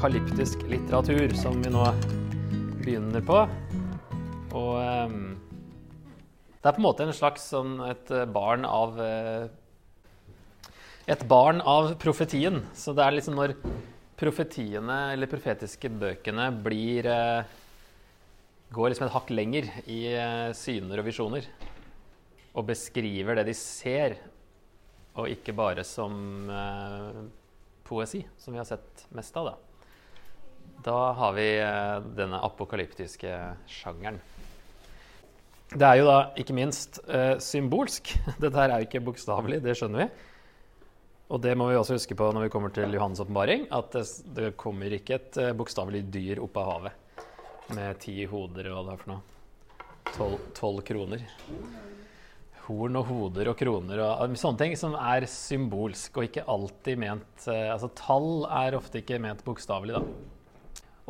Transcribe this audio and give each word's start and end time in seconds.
apokalyptisk 0.00 0.62
litteratur, 0.64 1.28
som 1.36 1.58
vi 1.60 1.68
nå 1.68 1.82
begynner 2.80 3.20
på. 3.20 3.42
Og 4.56 4.78
um, 4.80 5.34
det 6.56 6.70
er 6.70 6.72
på 6.72 6.80
en 6.80 6.86
måte 6.86 7.04
en 7.04 7.12
slags 7.12 7.44
sånn 7.52 7.74
et 7.84 8.08
barn 8.32 8.64
av 8.64 8.96
eh, 9.04 9.44
Et 11.04 11.26
barn 11.28 11.60
av 11.60 11.92
profetien. 12.00 12.62
Så 12.72 12.96
det 12.96 13.04
er 13.04 13.18
liksom 13.18 13.36
når 13.36 13.52
profetiene, 14.16 15.12
eller 15.12 15.28
profetiske 15.28 15.92
bøkene, 15.92 16.48
blir 16.64 17.12
eh, 17.12 17.54
Går 18.72 18.94
liksom 18.94 19.10
et 19.10 19.16
hakk 19.18 19.36
lenger 19.36 19.72
i 19.84 20.02
eh, 20.16 20.50
syner 20.56 21.04
og 21.04 21.10
visjoner. 21.12 21.52
Og 22.56 22.70
beskriver 22.72 23.36
det 23.36 23.50
de 23.52 23.60
ser, 23.66 24.16
og 25.12 25.28
ikke 25.28 25.52
bare 25.52 25.84
som 25.84 26.14
eh, 26.48 27.26
poesi, 27.84 28.24
som 28.40 28.56
vi 28.56 28.64
har 28.64 28.70
sett 28.70 29.10
mest 29.12 29.36
av. 29.36 29.52
Da, 29.52 29.69
da 30.84 31.12
har 31.12 31.32
vi 31.36 31.46
eh, 31.60 32.00
denne 32.16 32.40
apokalyptiske 32.46 33.32
sjangeren. 33.68 34.20
Det 35.70 35.86
er 35.86 36.00
jo 36.00 36.06
da 36.08 36.18
ikke 36.40 36.56
minst 36.56 36.98
eh, 37.06 37.36
symbolsk. 37.42 38.14
Dette 38.42 38.56
her 38.56 38.72
er 38.72 38.82
jo 38.82 38.88
ikke 38.88 39.04
bokstavelig, 39.10 39.60
det 39.64 39.76
skjønner 39.78 40.04
vi. 40.04 40.08
Og 41.30 41.42
det 41.44 41.52
må 41.58 41.68
vi 41.70 41.76
også 41.78 41.94
huske 41.94 42.16
på 42.18 42.30
når 42.34 42.48
vi 42.48 42.52
kommer 42.52 42.72
til 42.74 42.90
Johannes' 42.96 43.22
åpenbaring, 43.22 43.68
at 43.70 43.92
det, 43.94 44.06
det, 44.34 44.48
kommer 44.58 44.96
ikke 44.96 45.20
et 45.20 45.38
eh, 45.38 45.52
bokstavelig 45.56 46.02
dyr 46.10 46.42
opp 46.42 46.58
av 46.58 46.72
havet 46.72 47.76
med 47.76 48.00
ti 48.02 48.16
hoder 48.26 48.72
og 48.72 48.80
hva 48.80 48.82
det 48.88 48.96
er 48.96 49.04
for 49.04 49.12
noe. 49.12 50.40
Tolv 50.56 50.80
kroner. 50.82 51.22
Horn 52.64 52.98
og 52.98 53.06
hoder 53.06 53.52
og 53.52 53.58
kroner 53.58 54.00
og 54.02 54.34
sånne 54.38 54.58
ting 54.58 54.74
som 54.78 54.96
er 54.98 55.26
symbolsk 55.30 56.18
og 56.18 56.26
ikke 56.26 56.44
alltid 56.50 57.00
ment 57.02 57.46
Altså 57.50 57.88
tall 57.98 58.44
er 58.46 58.76
ofte 58.78 59.02
ikke 59.02 59.18
ment 59.22 59.42
bokstavelig, 59.46 59.98
da. 59.98 60.29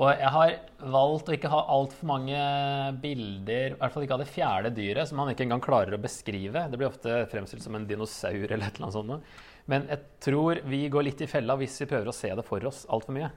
Og 0.01 0.09
jeg 0.17 0.33
har 0.33 0.55
valgt 0.95 1.29
å 1.29 1.35
ikke 1.37 1.51
ha 1.53 1.59
altfor 1.75 2.09
mange 2.09 2.41
bilder, 3.03 3.75
i 3.75 3.77
hvert 3.77 3.93
fall 3.93 4.07
ikke 4.07 4.17
av 4.17 4.23
det 4.23 4.31
fjerde 4.31 4.71
dyret, 4.73 5.11
som 5.11 5.21
han 5.21 5.29
ikke 5.35 5.45
engang 5.45 5.61
klarer 5.61 5.93
å 5.93 6.01
beskrive. 6.01 6.63
Det 6.73 6.81
blir 6.81 6.89
ofte 6.89 7.19
fremstilt 7.29 7.67
som 7.67 7.77
en 7.77 7.85
dinosaur 7.89 8.47
eller 8.47 8.65
et 8.65 8.81
eller 8.81 8.87
annet 8.87 8.97
sånt. 8.97 9.35
Men 9.69 9.85
jeg 9.91 10.01
tror 10.25 10.63
vi 10.73 10.87
går 10.93 11.05
litt 11.05 11.21
i 11.21 11.29
fella 11.29 11.59
hvis 11.61 11.77
vi 11.83 11.91
prøver 11.91 12.09
å 12.09 12.17
se 12.17 12.33
det 12.33 12.47
for 12.49 12.65
oss 12.71 12.87
altfor 12.89 13.19
mye. 13.19 13.29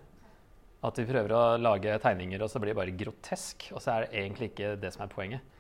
At 0.88 1.00
vi 1.00 1.08
prøver 1.08 1.36
å 1.36 1.44
lage 1.59 2.00
tegninger, 2.03 2.39
og 2.44 2.52
så 2.52 2.59
blir 2.64 2.72
det 2.72 2.80
bare 2.80 2.95
grotesk. 2.95 3.70
Og 3.75 3.83
så 3.83 3.98
er 3.98 4.05
det 4.05 4.23
egentlig 4.23 4.53
ikke 4.53 4.73
det 4.80 4.92
som 4.95 5.03
er 5.03 5.11
poenget. 5.11 5.59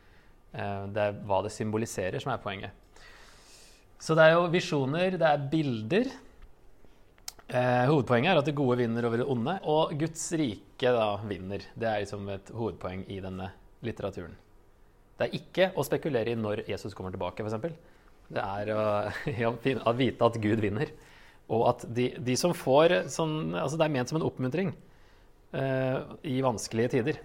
Eh, 0.55 0.85
det 0.95 1.03
er 1.03 1.19
hva 1.27 1.41
det 1.43 1.51
symboliserer, 1.55 2.23
som 2.23 2.31
er 2.31 2.41
poenget. 2.43 2.79
Så 4.03 4.15
det 4.19 4.25
er 4.29 4.37
jo 4.37 4.49
visjoner, 4.51 5.19
det 5.19 5.29
er 5.29 5.45
bilder. 5.51 6.15
Eh, 7.53 7.85
hovedpoenget 7.85 8.31
er 8.31 8.39
at 8.39 8.47
det 8.49 8.55
gode 8.57 8.79
vinner 8.79 9.05
over 9.05 9.21
det 9.21 9.25
onde, 9.29 9.53
og 9.69 9.91
Guds 9.99 10.23
rike 10.39 10.93
da 10.95 11.09
vinner. 11.29 11.61
Det 11.77 11.85
er 11.85 11.99
liksom 12.01 12.29
et 12.33 12.47
hovedpoeng 12.49 13.03
i 13.13 13.19
denne 13.21 13.51
litteraturen. 13.85 14.31
Det 15.19 15.27
er 15.27 15.35
ikke 15.37 15.67
å 15.77 15.83
spekulere 15.85 16.31
i 16.33 16.39
når 16.39 16.63
Jesus 16.65 16.95
kommer 16.97 17.13
tilbake, 17.13 17.45
f.eks. 17.45 17.75
Det 18.33 18.41
er 18.41 18.71
å, 18.73 18.85
ja, 19.43 19.51
vite 19.93 20.25
at 20.25 20.39
Gud 20.41 20.63
vinner. 20.63 20.89
Og 21.53 21.67
at 21.69 21.83
de, 21.93 22.07
de 22.17 22.35
som 22.39 22.55
får 22.55 23.03
sånn 23.11 23.51
Altså, 23.51 23.75
det 23.77 23.85
er 23.85 23.93
ment 23.93 24.09
som 24.09 24.17
en 24.17 24.25
oppmuntring. 24.25 24.71
Eh, 25.53 25.97
i 26.33 26.39
vanskelige 26.41 26.95
tider. 26.95 27.19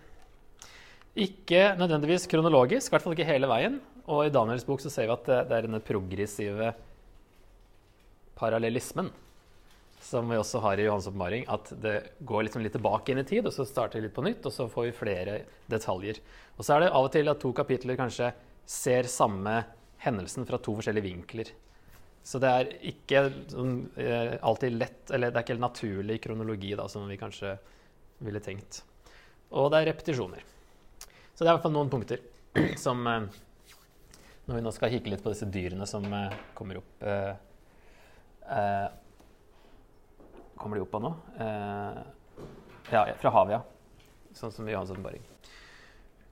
Ikke 1.16 1.70
nødvendigvis 1.78 2.28
kronologisk, 2.28 2.90
i 2.90 2.94
hvert 2.94 3.06
fall 3.06 3.16
ikke 3.16 3.30
hele 3.30 3.48
veien. 3.48 3.80
Og 4.04 4.26
i 4.26 4.34
Daniels 4.34 4.66
bok 4.68 4.84
så 4.84 4.92
ser 4.92 5.08
vi 5.08 5.16
at 5.16 5.32
det 5.48 5.56
er 5.56 5.70
denne 5.70 5.80
progressive 5.84 6.74
parallellismen 8.36 9.08
som 10.00 10.28
vi 10.30 10.38
også 10.38 10.60
har 10.64 10.78
i 10.78 10.84
Johans 10.86 11.08
oppmaring, 11.10 11.44
at 11.50 11.70
det 11.82 11.94
går 12.26 12.46
liksom 12.46 12.62
litt 12.64 12.74
tilbake 12.76 13.12
inn 13.12 13.22
i 13.22 13.26
tid, 13.28 13.46
og 13.48 13.54
så 13.54 13.66
starter 13.66 13.98
vi 13.98 14.06
litt 14.06 14.16
på 14.16 14.24
nytt, 14.24 14.44
og 14.46 14.54
så 14.54 14.68
får 14.70 14.88
vi 14.88 14.96
flere 14.96 15.38
detaljer. 15.70 16.20
Og 16.56 16.64
så 16.64 16.76
er 16.76 16.84
det 16.84 16.92
av 16.92 17.08
og 17.08 17.14
til 17.14 17.30
at 17.30 17.40
to 17.42 17.52
kapitler 17.56 17.98
kanskje 17.98 18.30
ser 18.68 19.08
samme 19.10 19.56
hendelsen 20.04 20.46
fra 20.46 20.60
to 20.62 20.76
forskjellige 20.78 21.08
vinkler. 21.08 21.50
Så 22.28 22.40
det 22.42 22.50
er 22.52 22.70
ikke 22.90 23.24
sånn, 23.50 23.74
eh, 23.96 24.36
alltid 24.44 24.76
lett, 24.76 25.10
eller 25.10 25.32
det 25.32 25.40
er 25.40 25.46
ikke 25.46 25.54
helt 25.56 25.66
naturlig 25.66 26.20
kronologi 26.22 26.74
da, 26.76 26.86
som 26.90 27.08
vi 27.08 27.18
kanskje 27.20 27.56
ville 28.24 28.42
tenkt. 28.44 28.82
Og 29.50 29.70
det 29.72 29.80
er 29.80 29.90
repetisjoner. 29.92 30.42
Så 31.34 31.44
det 31.44 31.48
er 31.48 31.52
i 31.52 31.56
hvert 31.56 31.64
fall 31.64 31.76
noen 31.76 31.92
punkter 31.92 32.20
som 32.84 33.06
eh, 33.06 33.28
Når 34.48 34.56
vi 34.56 34.62
nå 34.64 34.70
skal 34.72 34.92
kikke 34.92 35.12
litt 35.12 35.22
på 35.24 35.32
disse 35.32 35.48
dyrene 35.52 35.86
som 35.88 36.04
eh, 36.12 36.36
kommer 36.56 36.80
opp 36.80 37.04
Kommer 40.58 40.78
de 40.78 40.84
opp 40.84 40.94
av 40.98 41.04
nå? 41.04 41.10
Eh, 41.38 41.98
ja, 42.90 43.04
fra 43.20 43.32
havet, 43.34 43.58
ja. 43.58 43.98
Sånn 44.36 44.52
som 44.54 44.68
i 44.68 44.74
Johans 44.74 44.90
åpenbaring. 44.92 45.22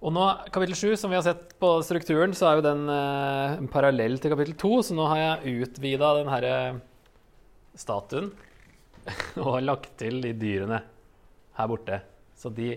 Og 0.04 0.12
nå, 0.12 0.24
kapittel 0.52 0.76
7, 0.76 0.96
som 1.00 1.12
vi 1.12 1.16
har 1.16 1.24
sett 1.24 1.54
på 1.62 1.70
strukturen, 1.86 2.34
så 2.36 2.50
er 2.50 2.58
jo 2.58 2.66
den 2.66 2.84
eh, 2.92 3.54
en 3.56 3.70
parallell 3.72 4.18
til 4.20 4.34
kapittel 4.34 4.56
2. 4.60 4.72
Så 4.90 4.96
nå 4.98 5.06
har 5.08 5.22
jeg 5.22 5.62
utvida 5.62 6.12
den 6.18 6.30
herre 6.30 6.56
statuen 7.76 8.28
og 9.42 9.54
har 9.54 9.64
lagt 9.64 9.96
til 10.00 10.20
de 10.24 10.34
dyrene 10.36 10.82
her 11.56 11.70
borte. 11.70 12.02
Så 12.36 12.52
de 12.52 12.74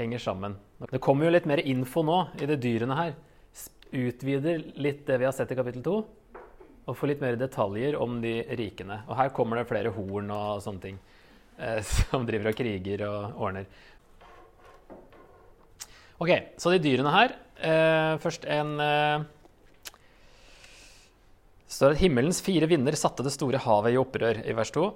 henger 0.00 0.22
sammen. 0.22 0.56
Det 0.90 1.02
kommer 1.04 1.28
jo 1.28 1.34
litt 1.34 1.48
mer 1.48 1.62
info 1.62 2.02
nå 2.06 2.22
i 2.40 2.48
de 2.48 2.58
dyrene 2.58 2.96
her. 2.98 3.14
Utvider 3.90 4.64
litt 4.78 5.04
det 5.06 5.18
vi 5.18 5.26
har 5.26 5.34
sett 5.34 5.50
i 5.52 5.58
kapittel 5.58 5.82
2, 5.86 5.94
og 6.90 6.98
få 6.98 7.10
litt 7.10 7.22
mer 7.22 7.38
detaljer 7.38 7.96
om 8.00 8.18
de 8.22 8.40
rikene. 8.58 9.02
Og 9.08 9.16
her 9.18 9.32
kommer 9.34 9.60
det 9.60 9.68
flere 9.70 9.92
horn 9.94 10.32
og 10.34 10.62
sånne 10.64 10.84
ting 10.84 10.98
eh, 11.58 11.80
som 12.10 12.26
driver 12.28 12.50
og 12.50 12.58
kriger 12.58 13.06
og 13.08 13.44
ordner. 13.46 13.68
Ok, 16.20 16.32
så 16.60 16.74
de 16.74 16.82
dyrene 16.84 17.12
her. 17.14 17.36
Eh, 17.60 18.14
først 18.20 18.44
en 18.50 18.74
eh, 18.84 19.22
står 21.70 21.94
at 21.94 22.02
himmelens 22.02 22.42
fire 22.44 22.68
vinder 22.68 22.96
satte 22.98 23.24
det 23.24 23.32
store 23.32 23.60
havet 23.62 23.94
i 23.94 24.00
opprør, 24.00 24.42
i 24.44 24.56
vers 24.56 24.72
2. 24.74 24.88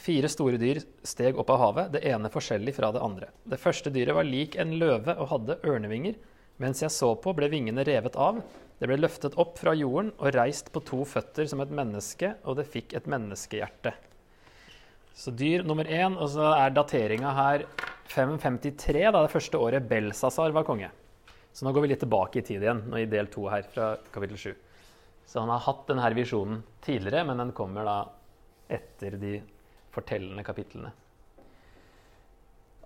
Fire 0.00 0.30
store 0.30 0.58
dyr 0.58 0.80
steg 1.06 1.38
opp 1.38 1.50
av 1.50 1.60
havet, 1.64 1.92
det 1.94 2.02
ene 2.06 2.30
forskjellig 2.30 2.74
fra 2.76 2.92
det 2.94 3.02
andre. 3.02 3.30
Det 3.42 3.58
første 3.62 3.90
dyret 3.94 4.16
var 4.16 4.26
lik 4.26 4.56
en 4.58 4.76
løve 4.78 5.16
og 5.18 5.30
hadde 5.34 5.58
ørnevinger. 5.66 6.18
Mens 6.62 6.82
jeg 6.82 6.92
så 6.94 7.12
på, 7.18 7.32
ble 7.34 7.48
vingene 7.50 7.86
revet 7.86 8.18
av. 8.20 8.42
Det 8.80 8.88
ble 8.88 8.96
løftet 8.96 9.34
opp 9.36 9.58
fra 9.60 9.74
jorden 9.76 10.08
og 10.16 10.32
reist 10.32 10.70
på 10.72 10.80
to 10.88 11.02
føtter 11.04 11.44
som 11.50 11.60
et 11.60 11.72
menneske, 11.74 12.32
og 12.48 12.56
det 12.56 12.64
fikk 12.72 12.94
et 12.96 13.10
menneskehjerte. 13.12 13.92
Så 15.12 15.34
dyr 15.36 15.66
nummer 15.68 15.84
én, 15.84 16.16
og 16.16 16.30
så 16.32 16.46
er 16.54 16.72
dateringa 16.72 17.34
her 17.36 17.66
553, 18.08 19.02
da 19.12 19.20
det 19.20 19.32
første 19.34 19.60
året 19.60 19.84
Belsazar 19.90 20.54
var 20.56 20.64
konge. 20.64 20.88
Så 21.52 21.66
nå 21.66 21.74
går 21.76 21.84
vi 21.84 21.90
litt 21.92 22.00
tilbake 22.06 22.40
i 22.40 22.46
tid 22.46 22.64
igjen, 22.64 22.80
nå 22.88 23.02
i 23.02 23.10
del 23.10 23.28
to 23.28 23.44
her 23.52 23.68
fra 23.68 23.92
kapittel 24.14 24.40
7. 24.40 24.56
Så 25.28 25.42
han 25.42 25.52
har 25.52 25.60
hatt 25.66 25.84
denne 25.90 26.08
visjonen 26.16 26.62
tidligere, 26.80 27.26
men 27.28 27.42
den 27.42 27.52
kommer 27.54 27.84
da 27.84 27.98
etter 28.70 29.20
de 29.20 29.36
fortellende 29.92 30.46
kapitlene. 30.46 30.94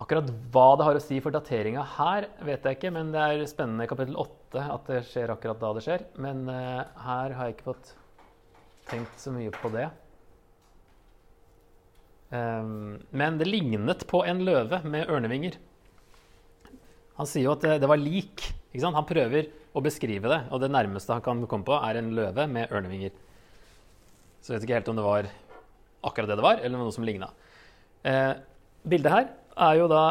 Akkurat 0.03 0.27
hva 0.51 0.69
det 0.75 0.87
har 0.89 0.97
å 0.99 1.03
si 1.03 1.21
for 1.23 1.35
dateringa 1.35 1.85
her, 1.95 2.27
vet 2.43 2.65
jeg 2.67 2.79
ikke, 2.79 2.91
men 2.97 3.13
det 3.15 3.21
er 3.23 3.45
spennende 3.47 3.87
i 3.87 3.91
kapittel 3.91 4.17
8 4.19 4.65
at 4.75 4.89
det 4.91 5.03
skjer 5.07 5.31
akkurat 5.31 5.61
da 5.61 5.69
det 5.77 5.85
skjer. 5.85 6.07
Men 6.19 6.49
uh, 6.51 6.83
her 7.05 7.35
har 7.39 7.47
jeg 7.47 7.55
ikke 7.55 7.69
fått 7.69 7.93
tenkt 8.91 9.23
så 9.23 9.31
mye 9.35 9.53
på 9.55 9.71
det. 9.75 9.87
Um, 12.35 12.99
men 13.15 13.39
det 13.39 13.47
lignet 13.47 14.03
på 14.11 14.25
en 14.27 14.43
løve 14.43 14.81
med 14.83 15.07
ørnevinger. 15.07 15.61
Han 17.21 17.31
sier 17.31 17.47
jo 17.47 17.55
at 17.55 17.63
det, 17.63 17.77
det 17.85 17.91
var 17.91 18.03
lik. 18.03 18.49
Han 18.75 19.07
prøver 19.07 19.53
å 19.71 19.83
beskrive 19.85 20.27
det, 20.27 20.41
og 20.51 20.59
det 20.59 20.73
nærmeste 20.75 21.15
han 21.15 21.23
kan 21.23 21.45
komme 21.47 21.67
på, 21.69 21.77
er 21.79 22.01
en 22.01 22.11
løve 22.17 22.49
med 22.51 22.75
ørnevinger. 22.75 23.15
Så 24.43 24.51
jeg 24.51 24.59
vet 24.59 24.67
ikke 24.67 24.79
helt 24.81 24.91
om 24.91 24.99
det 24.99 25.07
var 25.07 25.31
akkurat 26.05 26.33
det 26.33 26.41
det 26.41 26.47
var, 26.51 26.59
eller 26.59 26.83
noe 26.83 26.95
som 26.95 27.07
ligna. 27.07 27.31
Uh, 28.03 28.35
bildet 28.83 29.15
her 29.15 29.31
er 29.57 29.79
jo 29.79 29.91
da 29.91 30.05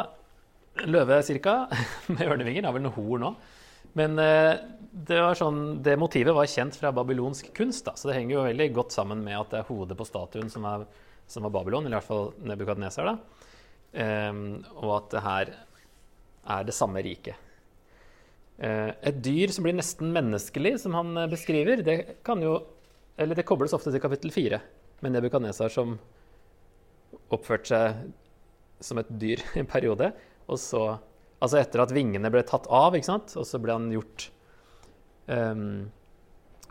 løve 0.89 1.19
cirka, 1.25 1.67
med 2.13 2.23
ørnevinger. 2.27 2.65
Har 2.67 2.75
vel 2.75 2.85
noen 2.85 2.97
horn 2.97 3.27
òg. 3.31 3.51
Men 3.97 4.17
eh, 4.21 4.55
det, 4.93 5.19
sånn, 5.37 5.61
det, 5.85 5.95
motivet 6.01 6.35
var 6.35 6.49
kjent 6.49 6.77
fra 6.79 6.93
babylonsk 6.95 7.51
kunst, 7.57 7.85
da, 7.87 7.95
så 7.97 8.09
det 8.09 8.17
henger 8.17 8.35
jo 8.35 8.45
veldig 8.47 8.69
godt 8.73 8.95
sammen 8.95 9.21
med 9.25 9.37
at 9.37 9.53
det 9.53 9.61
er 9.61 9.69
hodet 9.69 9.97
på 9.99 10.07
statuen 10.07 10.49
som, 10.53 10.65
er, 10.69 10.85
som 11.29 11.45
var 11.45 11.53
Babylon, 11.53 11.85
eller 11.85 11.97
i 11.97 11.99
hvert 11.99 12.09
fall 12.09 12.31
Nebukadneser. 12.49 13.11
Um, 13.93 14.63
og 14.81 14.91
at 14.97 15.11
det 15.13 15.23
her 15.27 15.51
er 16.55 16.65
det 16.65 16.73
samme 16.73 17.03
riket. 17.05 17.37
Uh, 18.57 18.93
et 19.05 19.17
dyr 19.25 19.53
som 19.53 19.65
blir 19.65 19.77
nesten 19.77 20.13
menneskelig, 20.13 20.75
som 20.81 20.97
han 20.97 21.13
eh, 21.17 21.29
beskriver, 21.29 21.81
det 21.85 22.21
kan 22.25 22.41
jo 22.41 22.59
Eller 23.17 23.37
det 23.37 23.45
kobles 23.45 23.73
ofte 23.73 23.91
til 23.93 24.01
kapittel 24.01 24.31
fire 24.33 24.57
med 25.05 25.13
Nebukadneser 25.13 25.69
som 25.69 25.91
oppførte 27.29 27.69
seg 27.69 28.07
som 28.83 29.01
et 29.01 29.09
dyr 29.09 29.41
i 29.55 29.63
en 29.63 29.69
periode. 29.69 30.11
Og 30.51 30.59
så, 30.59 30.85
altså 31.39 31.59
etter 31.61 31.83
at 31.83 31.93
vingene 31.95 32.31
ble 32.33 32.43
tatt 32.47 32.69
av, 32.71 32.95
ikke 32.97 33.11
sant? 33.11 33.35
og 33.39 33.47
så 33.47 33.61
ble 33.63 33.75
han 33.77 33.91
gjort 33.93 34.29
um, 35.31 35.85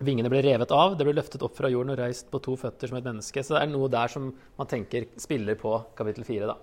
Vingene 0.03 0.31
ble 0.33 0.41
revet 0.43 0.73
av, 0.75 0.97
det 0.99 1.05
ble 1.07 1.13
løftet 1.15 1.43
opp 1.47 1.55
fra 1.55 1.69
jorden 1.71 1.93
og 1.93 1.99
reist 2.01 2.31
på 2.33 2.41
to 2.43 2.57
føtter 2.59 2.91
som 2.91 2.97
et 2.99 3.05
menneske. 3.07 3.43
Så 3.45 3.55
det 3.55 3.61
er 3.61 3.69
noe 3.71 3.91
der 3.93 4.11
som 4.11 4.33
man 4.57 4.67
tenker 4.67 5.05
spiller 5.21 5.55
på 5.61 5.77
kapittel 5.95 6.25
4, 6.27 6.49
da. 6.49 6.57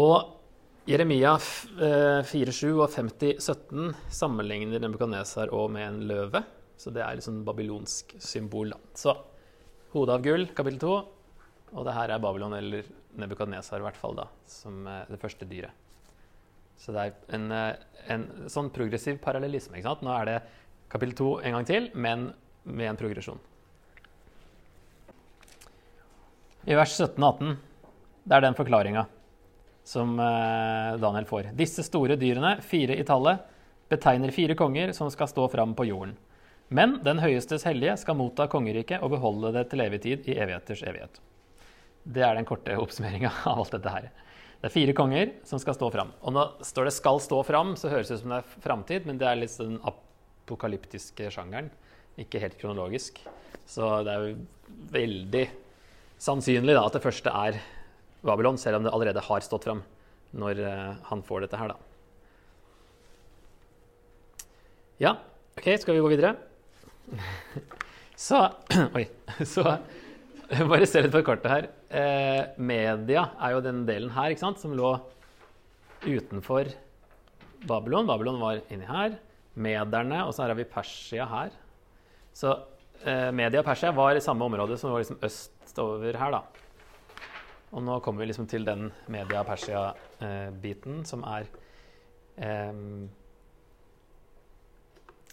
Og 0.00 0.14
Jeremia 0.88 1.34
4,7 1.36 2.62
og 2.70 2.86
50,17 2.88 3.90
sammenligner 4.14 4.80
Nebukadnesar 4.80 5.52
òg 5.52 5.68
med 5.74 5.84
en 5.84 6.00
løve. 6.08 6.40
Så 6.80 6.92
det 6.94 7.02
er 7.04 7.18
liksom 7.18 7.42
babylonsk 7.44 8.14
symbol. 8.22 8.72
Så 8.96 9.12
hodet 9.92 10.16
av 10.16 10.24
gull, 10.24 10.46
kapittel 10.56 10.80
2. 10.86 10.94
Og 11.76 11.86
det 11.86 11.94
her 11.94 12.14
er 12.14 12.22
Babylon, 12.22 12.56
eller 12.56 12.88
Nebukadnesar 13.18 13.80
i 13.80 13.86
hvert 13.88 13.98
fall, 13.98 14.14
da, 14.18 14.28
som 14.46 14.84
det 14.84 15.18
første 15.20 15.48
dyret. 15.48 15.74
Så 16.80 16.94
det 16.96 17.02
er 17.02 17.36
en, 17.36 17.50
en 18.14 18.26
sånn 18.48 18.70
progressiv 18.72 19.18
parallellisme. 19.20 19.76
ikke 19.76 19.90
sant? 19.90 20.04
Nå 20.06 20.14
er 20.14 20.28
det 20.28 20.36
kapittel 20.92 21.16
2 21.18 21.32
en 21.44 21.56
gang 21.58 21.66
til, 21.68 21.88
men 21.92 22.30
med 22.64 22.88
en 22.88 23.00
progresjon. 23.00 23.40
I 26.68 26.76
vers 26.76 26.94
17 26.96 27.16
og 27.20 27.42
18 27.42 27.58
det 28.30 28.36
er 28.36 28.44
den 28.44 28.56
forklaringa 28.56 29.06
som 29.84 30.18
eh, 30.20 30.96
Daniel 31.00 31.26
får. 31.26 31.50
Disse 31.56 31.82
store 31.86 32.16
dyrene, 32.20 32.58
fire 32.62 32.96
i 33.00 33.06
tallet, 33.06 33.40
betegner 33.90 34.30
fire 34.34 34.54
konger 34.54 34.92
som 34.94 35.10
skal 35.10 35.28
stå 35.30 35.48
fram 35.50 35.72
på 35.74 35.88
jorden. 35.88 36.12
Men 36.70 37.00
den 37.02 37.18
høyestes 37.18 37.64
hellige 37.66 37.96
skal 37.98 38.18
motta 38.20 38.46
kongeriket 38.50 39.02
og 39.02 39.16
beholde 39.16 39.50
det 39.56 39.64
til 39.72 39.82
evig 39.82 40.02
tid 40.04 40.28
i 40.30 40.36
evigheters 40.38 40.84
evighet. 40.86 41.18
Det 42.04 42.22
er 42.24 42.36
den 42.38 42.48
korte 42.48 42.76
oppsummeringa 42.80 43.32
av 43.50 43.60
alt 43.60 43.74
dette 43.76 43.92
her. 43.92 44.10
Det 44.60 44.68
er 44.68 44.74
fire 44.74 44.94
konger 44.96 45.32
som 45.48 45.60
skal 45.60 45.76
stå 45.76 45.88
fram. 45.92 46.12
Og 46.20 46.34
nå 46.36 46.44
står 46.64 46.84
det 46.84 46.92
'skal 46.92 47.20
stå 47.20 47.42
fram', 47.44 47.76
så 47.76 47.88
høres 47.88 48.08
det 48.08 48.14
ut 48.14 48.20
som 48.20 48.30
det 48.30 48.38
er 48.38 48.60
framtid, 48.60 49.06
men 49.06 49.18
det 49.18 49.26
er 49.26 49.36
litt 49.36 49.56
den 49.56 49.80
apokalyptiske 49.80 51.30
sjangeren. 51.30 51.70
Ikke 52.18 52.40
helt 52.40 52.58
kronologisk. 52.58 53.20
Så 53.66 54.04
det 54.04 54.12
er 54.12 54.28
jo 54.28 54.36
veldig 54.92 55.48
sannsynlig 56.18 56.74
da, 56.74 56.84
at 56.84 56.92
det 56.92 57.02
første 57.02 57.30
er 57.30 57.60
Babylon, 58.22 58.58
selv 58.58 58.76
om 58.76 58.84
det 58.84 58.92
allerede 58.92 59.20
har 59.20 59.40
stått 59.40 59.64
fram 59.64 59.82
når 60.32 60.60
uh, 60.60 60.96
han 61.08 61.22
får 61.22 61.40
dette 61.40 61.56
her, 61.56 61.68
da. 61.68 61.76
Ja, 65.00 65.16
OK, 65.56 65.80
skal 65.80 65.94
vi 65.94 66.00
gå 66.00 66.08
videre? 66.12 66.36
så 68.28 68.50
Oi. 68.96 69.08
Så 69.44 69.64
bare 70.70 70.86
se 70.86 71.00
litt 71.00 71.14
på 71.14 71.24
kortet 71.24 71.50
her. 71.50 71.70
Eh, 71.90 72.44
media 72.62 73.24
er 73.42 73.56
jo 73.56 73.64
den 73.64 73.82
delen 73.88 74.12
her 74.14 74.30
ikke 74.30 74.44
sant, 74.44 74.60
som 74.62 74.76
lå 74.78 74.92
utenfor 76.06 76.70
Babylon. 77.66 78.06
Babylon 78.06 78.38
var 78.40 78.60
inni 78.70 78.86
her 78.86 79.18
mederne, 79.58 80.22
og 80.24 80.32
så 80.32 80.44
her 80.44 80.54
har 80.54 80.60
vi 80.60 80.68
Persia 80.70 81.26
her. 81.26 81.54
Så 82.32 82.52
eh, 83.02 83.30
Media 83.34 83.60
og 83.60 83.66
Persia 83.66 83.90
var 83.94 84.14
i 84.14 84.22
samme 84.22 84.46
område 84.46 84.78
som 84.78 84.94
var 84.94 85.02
liksom 85.02 85.18
østover 85.26 86.18
her, 86.20 86.36
da. 86.36 86.44
Og 87.70 87.82
nå 87.86 87.98
kommer 88.02 88.24
vi 88.24 88.30
liksom 88.30 88.48
til 88.50 88.64
den 88.66 88.88
Media-Persia-biten, 89.10 91.00
eh, 91.02 91.06
som 91.06 91.26
er 91.26 91.50
eh, 92.38 92.80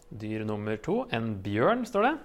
dyr 0.10 0.46
nummer 0.46 0.78
to. 0.82 1.04
En 1.14 1.36
bjørn, 1.46 1.86
står 1.90 2.10
det. 2.10 2.16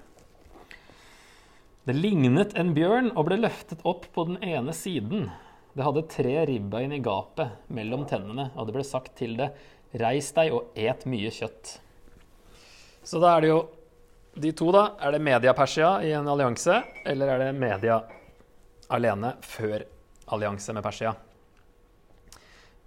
Det 1.82 1.96
lignet 1.98 2.52
en 2.54 2.68
bjørn 2.76 3.08
og 3.16 3.24
ble 3.26 3.40
løftet 3.40 3.80
opp 3.88 4.04
på 4.14 4.22
den 4.28 4.36
ene 4.46 4.70
siden. 4.76 5.24
Det 5.74 5.82
hadde 5.82 6.04
tre 6.06 6.34
ribbein 6.46 6.92
i 6.94 7.00
gapet 7.02 7.56
mellom 7.74 8.04
tennene, 8.06 8.52
og 8.54 8.68
det 8.68 8.74
ble 8.76 8.84
sagt 8.86 9.16
til 9.18 9.34
det, 9.40 9.48
reis 9.98 10.28
deg 10.36 10.52
og 10.54 10.76
et 10.78 11.02
mye 11.10 11.32
kjøtt. 11.34 11.72
Så 13.02 13.18
da 13.18 13.32
er 13.34 13.42
det 13.42 13.50
jo 13.50 13.58
de 14.38 14.52
to, 14.54 14.68
da. 14.70 14.84
Er 15.02 15.16
det 15.16 15.24
Media-Persia 15.26 15.90
i 16.06 16.12
en 16.14 16.30
allianse, 16.30 16.76
eller 17.02 17.34
er 17.34 17.42
det 17.48 17.50
Media 17.58 17.98
alene 18.94 19.34
før 19.42 19.82
allianse 20.36 20.76
med 20.76 20.86
Persia? 20.86 21.16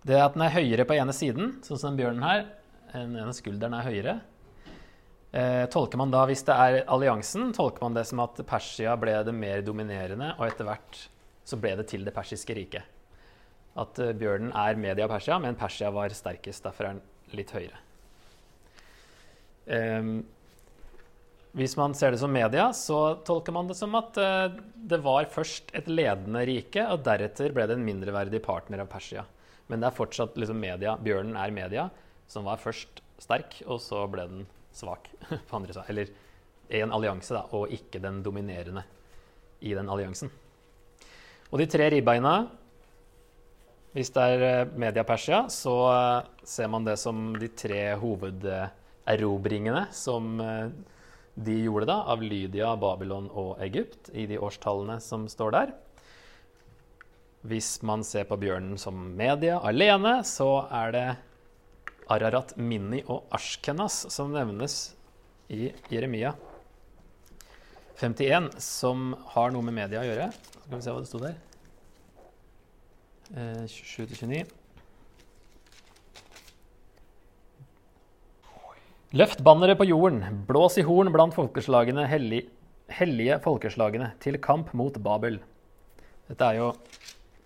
Det 0.08 0.22
at 0.22 0.38
den 0.38 0.46
er 0.46 0.56
høyere 0.56 0.88
på 0.88 0.96
ene 0.96 1.12
siden, 1.18 1.58
sånn 1.68 1.82
som 1.82 1.92
den 1.92 2.00
bjørnen 2.00 2.24
her, 2.24 2.48
den 2.94 3.20
ene 3.20 3.36
skulderen 3.36 3.76
er 3.76 3.90
høyere, 3.90 4.16
eh, 5.36 5.66
tolker 5.72 6.00
man 6.00 6.14
da, 6.14 6.24
hvis 6.30 6.46
det 6.48 6.56
er 6.56 6.82
alliansen, 6.92 7.52
tolker 7.56 7.84
man 7.86 7.98
det 7.98 8.06
som 8.10 8.24
at 8.24 8.40
Persia 8.48 8.96
ble 9.00 9.18
det 9.28 9.36
mer 9.36 9.64
dominerende, 9.66 10.34
og 10.40 10.48
etter 10.48 10.68
hvert 10.68 11.02
så 11.46 11.60
ble 11.62 11.76
det 11.78 11.90
til 11.92 12.06
det 12.08 12.14
persiske 12.16 12.56
riket. 12.58 12.94
At 13.80 14.00
eh, 14.00 14.16
bjørnen 14.18 14.54
er 14.56 14.80
Media 14.80 15.08
Persia, 15.12 15.38
men 15.42 15.58
Persia 15.60 15.92
var 15.94 16.14
sterkest. 16.16 16.64
Derfor 16.66 16.88
er 16.88 16.96
den 16.96 17.36
litt 17.36 17.52
høyere. 17.54 17.82
Um, 19.66 20.18
hvis 21.58 21.74
man 21.80 21.96
ser 21.98 22.14
det 22.14 22.20
som 22.22 22.34
media, 22.34 22.68
så 22.76 23.18
tolker 23.26 23.56
man 23.56 23.70
det 23.70 23.78
som 23.80 23.96
at 23.98 24.18
uh, 24.20 24.58
det 24.76 25.00
var 25.02 25.30
først 25.32 25.72
et 25.78 25.88
ledende 25.90 26.44
rike, 26.46 26.84
og 26.92 27.06
deretter 27.08 27.56
ble 27.56 27.66
det 27.66 27.78
en 27.80 27.88
mindreverdig 27.88 28.44
partner 28.46 28.84
av 28.84 28.92
Persia. 28.92 29.24
Men 29.72 29.82
det 29.82 29.90
er 29.90 29.98
fortsatt 29.98 30.38
liksom 30.38 30.60
media, 30.62 30.98
bjørnen 31.02 31.38
er 31.40 31.56
media, 31.56 31.88
som 32.30 32.46
var 32.46 32.62
først 32.62 33.02
sterk, 33.22 33.58
og 33.66 33.80
så 33.82 34.04
ble 34.12 34.28
den 34.30 34.46
svak 34.76 35.10
på 35.48 35.58
andre 35.58 35.74
siden. 35.74 35.90
Eller 35.94 36.14
en 36.82 36.94
allianse, 36.96 37.34
da, 37.36 37.46
og 37.56 37.74
ikke 37.74 38.02
den 38.04 38.22
dominerende 38.26 38.86
i 39.66 39.74
den 39.78 39.90
alliansen. 39.90 40.32
Og 41.52 41.62
de 41.62 41.68
tre 41.70 41.90
ribbeina 41.94 42.38
Hvis 43.96 44.10
det 44.12 44.24
er 44.28 44.42
eh, 44.44 44.72
media 44.76 45.06
Persia, 45.08 45.46
så 45.48 45.74
uh, 45.88 46.26
ser 46.44 46.68
man 46.68 46.84
det 46.84 46.98
som 47.00 47.30
de 47.40 47.48
tre 47.56 47.94
hoved 47.96 48.44
erobringene 49.08 49.86
som 49.96 50.36
eh, 50.42 50.68
de 51.36 51.56
gjorde 51.66 51.90
da, 51.90 52.02
av 52.12 52.24
Lydia, 52.24 52.74
Babylon 52.80 53.28
og 53.32 53.60
Egypt, 53.64 54.10
i 54.16 54.26
de 54.30 54.40
årstallene 54.40 55.00
som 55.04 55.28
står 55.32 55.56
der. 55.56 55.74
Hvis 57.46 57.78
man 57.86 58.04
ser 58.08 58.26
på 58.30 58.38
bjørnen 58.42 58.80
som 58.82 58.98
media 59.18 59.60
alene, 59.68 60.18
så 60.26 60.66
er 60.74 60.96
det 60.96 61.08
Ararat, 62.12 62.54
Mini 62.58 63.02
og 63.10 63.26
Ashkenas 63.34 64.06
som 64.14 64.34
nevnes 64.34 64.94
i 65.50 65.72
Jeremia 65.90 66.34
51, 67.98 68.52
som 68.60 69.14
har 69.34 69.54
noe 69.56 69.64
med 69.66 69.78
media 69.78 70.02
å 70.02 70.06
gjøre. 70.06 70.28
Skal 70.36 70.76
vi 70.76 70.84
se 70.84 70.94
hva 70.94 71.02
det 71.02 71.10
sto 71.10 71.22
der. 71.22 71.38
Eh, 73.32 73.64
27-29. 73.72 74.44
Løft 79.16 79.42
bannere 79.48 79.78
på 79.80 79.88
jorden, 79.88 80.44
blås 80.50 80.76
i 80.82 80.84
horn 80.84 81.14
blant 81.14 81.38
folkeslagene, 81.38 82.04
hellige, 82.12 82.50
hellige 82.92 83.40
folkeslagene, 83.46 84.12
til 84.20 84.38
kamp 84.44 84.74
mot 84.76 84.98
Babel. 85.00 85.40
Dette 86.28 86.52
er 86.52 86.60
jo 86.60 86.70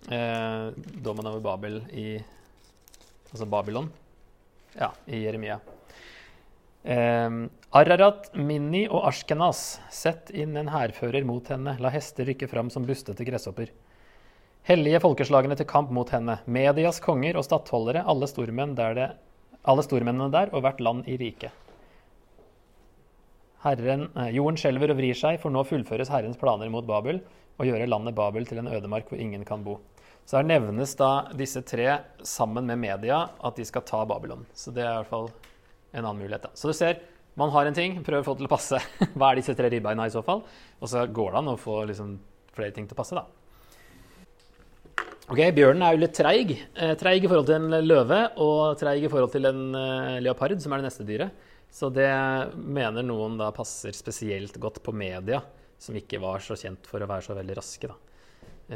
eh, 0.09 0.73
dommen 1.05 1.29
over 1.29 1.43
Babel 1.45 1.83
i 1.93 2.09
Altså 3.29 3.45
Babylon. 3.45 3.91
Ja, 4.77 4.91
i 5.05 5.23
Jeremia. 5.23 5.59
Eh, 6.83 7.29
Ararat, 7.69 8.29
Minni 8.35 8.85
og 8.88 9.07
Ashkenaz, 9.09 9.79
sett 9.89 10.29
inn 10.29 10.57
en 10.57 10.69
hærfører 10.73 11.25
mot 11.25 11.47
henne, 11.49 11.77
la 11.79 11.93
hester 11.93 12.29
rykke 12.29 12.49
fram 12.51 12.69
som 12.73 12.85
bustete 12.85 13.25
gresshopper. 13.27 13.71
Hellige 14.69 14.99
folkeslagene 15.01 15.55
til 15.57 15.67
kamp 15.69 15.89
mot 15.95 16.09
henne, 16.13 16.38
medias 16.45 16.99
konger 17.01 17.39
og 17.39 17.47
stattholdere, 17.47 18.03
alle 18.05 18.27
stormenn 18.29 18.75
der 18.77 18.95
det 18.97 19.09
alle 19.67 19.83
stormennene 19.83 20.31
der 20.33 20.53
og 20.55 20.63
hvert 20.63 20.79
land 20.83 21.07
i 21.09 21.17
riket. 21.19 21.51
Herren, 23.63 24.07
eh, 24.15 24.31
jorden 24.38 24.57
skjelver 24.57 24.93
og 24.93 24.99
vrir 25.01 25.17
seg, 25.19 25.39
for 25.41 25.51
nå 25.51 25.65
fullføres 25.67 26.11
Herrens 26.13 26.39
planer 26.39 26.69
mot 26.71 26.88
Babel 26.88 27.19
og 27.59 27.67
gjøre 27.67 27.89
landet 27.89 28.15
Babel 28.15 28.47
til 28.47 28.61
en 28.61 28.71
ødemark 28.71 29.09
hvor 29.09 29.19
ingen 29.19 29.43
kan 29.43 29.65
bo. 29.65 29.79
Så 30.29 30.38
her 30.38 30.45
nevnes 30.45 30.91
da 30.93 31.31
disse 31.33 31.63
tre 31.65 31.88
sammen 32.21 32.67
med 32.69 32.77
media 32.77 33.24
at 33.41 33.55
de 33.57 33.63
skal 33.65 33.81
ta 33.81 34.03
Babylon. 34.05 34.43
Så 34.53 34.69
det 34.69 34.83
er 34.83 34.91
i 34.91 34.98
hvert 35.00 35.09
fall 35.09 35.31
en 35.89 36.03
annen 36.03 36.19
mulighet. 36.19 36.43
da. 36.43 36.51
Så 36.53 36.69
du 36.69 36.75
ser, 36.77 37.00
man 37.33 37.50
har 37.50 37.65
en 37.65 37.74
ting, 37.74 37.95
prøver 38.05 38.21
å 38.21 38.27
få 38.27 38.36
det 38.36 38.43
til 38.43 38.50
å 38.50 38.51
passe. 38.51 38.77
Hva 39.17 39.31
er 39.31 39.39
disse 39.39 39.55
tre 39.57 39.71
ribbeina 39.74 40.05
i 40.05 40.13
så 40.13 40.21
fall? 40.27 40.43
Og 40.77 40.91
så 40.91 41.07
går 41.09 41.31
det 41.33 41.39
an 41.41 41.50
å 41.50 41.55
få 41.57 41.79
liksom 41.89 42.12
flere 42.53 42.75
ting 42.75 42.86
til 42.86 42.93
å 42.93 43.00
passe, 43.00 43.17
da. 43.17 43.25
Ok, 45.33 45.41
Bjørnen 45.57 45.81
er 45.88 45.98
jo 45.98 46.03
litt 46.03 46.13
treig. 46.19 46.53
Eh, 46.77 46.93
treig 47.01 47.25
i 47.25 47.31
forhold 47.31 47.50
til 47.50 47.57
en 47.57 47.89
løve 47.89 48.21
og 48.45 48.77
treig 48.77 49.09
i 49.09 49.09
forhold 49.09 49.33
til 49.33 49.50
en 49.50 49.65
eh, 49.81 50.21
leopard, 50.27 50.62
som 50.62 50.77
er 50.77 50.83
det 50.83 50.89
neste 50.91 51.07
dyret. 51.09 51.50
Så 51.74 51.89
det 51.93 52.13
mener 52.53 53.01
noen 53.05 53.41
da 53.41 53.50
passer 53.53 53.98
spesielt 53.98 54.62
godt 54.62 54.77
på 54.86 54.93
media, 54.93 55.41
som 55.81 55.98
ikke 55.98 56.21
var 56.21 56.45
så 56.45 56.53
kjent 56.57 56.86
for 56.86 57.01
å 57.01 57.09
være 57.09 57.25
så 57.31 57.41
veldig 57.41 57.59
raske. 57.63 57.89
da. 57.89 57.98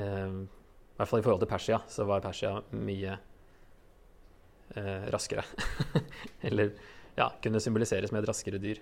Eh, 0.01 0.43
I 0.93 1.01
hvert 1.01 1.09
fall 1.09 1.23
i 1.23 1.25
forhold 1.25 1.41
til 1.41 1.49
Persia, 1.49 1.79
så 1.89 2.05
var 2.05 2.21
Persia 2.21 2.51
mye 2.77 3.15
eh, 4.77 5.05
raskere. 5.13 5.43
Eller 6.47 6.75
ja, 7.17 7.31
kunne 7.41 7.61
symboliseres 7.63 8.13
med 8.13 8.21
et 8.21 8.29
raskere 8.29 8.61
dyr. 8.61 8.81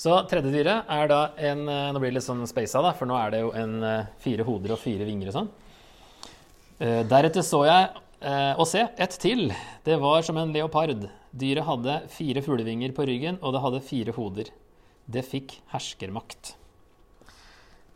Så 0.00 0.14
tredje 0.30 0.52
dyret 0.54 0.88
er 0.88 1.10
da 1.10 1.18
en 1.36 1.66
eh, 1.68 1.90
Nå 1.92 2.00
blir 2.00 2.14
det 2.14 2.20
litt 2.20 2.24
sånn 2.24 2.46
spasa, 2.48 2.80
da, 2.80 2.94
for 2.96 3.10
nå 3.10 3.18
er 3.20 3.34
det 3.34 3.42
jo 3.42 3.50
en 3.60 3.74
eh, 3.84 4.08
fire 4.24 4.46
hoder 4.48 4.72
og 4.72 4.80
fire 4.80 5.04
vinger 5.04 5.28
og 5.28 5.36
sånn. 5.36 5.50
Eh, 6.80 7.02
deretter 7.04 7.44
så 7.44 7.60
jeg 7.68 7.90
eh, 8.24 8.54
og 8.56 8.64
se, 8.70 8.86
ett 8.96 9.20
til. 9.20 9.50
Det 9.84 10.00
var 10.00 10.24
som 10.24 10.40
en 10.40 10.56
leopard. 10.56 11.10
Dyret 11.36 11.68
hadde 11.68 12.00
fire 12.16 12.40
fuglevinger 12.46 12.96
på 12.96 13.04
ryggen, 13.04 13.36
og 13.44 13.52
det 13.52 13.64
hadde 13.66 13.84
fire 13.84 14.16
hoder. 14.16 14.48
det 15.10 15.24
fikk 15.26 15.56
herskermakt. 15.72 16.54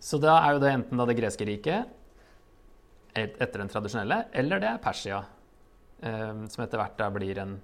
Så 0.03 0.19
da 0.19 0.35
er 0.43 0.57
jo 0.57 0.63
det 0.65 0.73
enten 0.75 0.99
da 0.99 1.07
det 1.07 1.15
greske 1.17 1.47
riket 1.47 1.87
etter 3.15 3.63
den 3.63 3.71
tradisjonelle, 3.71 4.25
eller 4.35 4.63
det 4.63 4.71
er 4.71 4.83
Persia, 4.83 5.23
eh, 6.03 6.45
som 6.51 6.65
etter 6.65 6.81
hvert 6.81 6.97
da 6.99 7.09
blir 7.15 7.41
en 7.43 7.57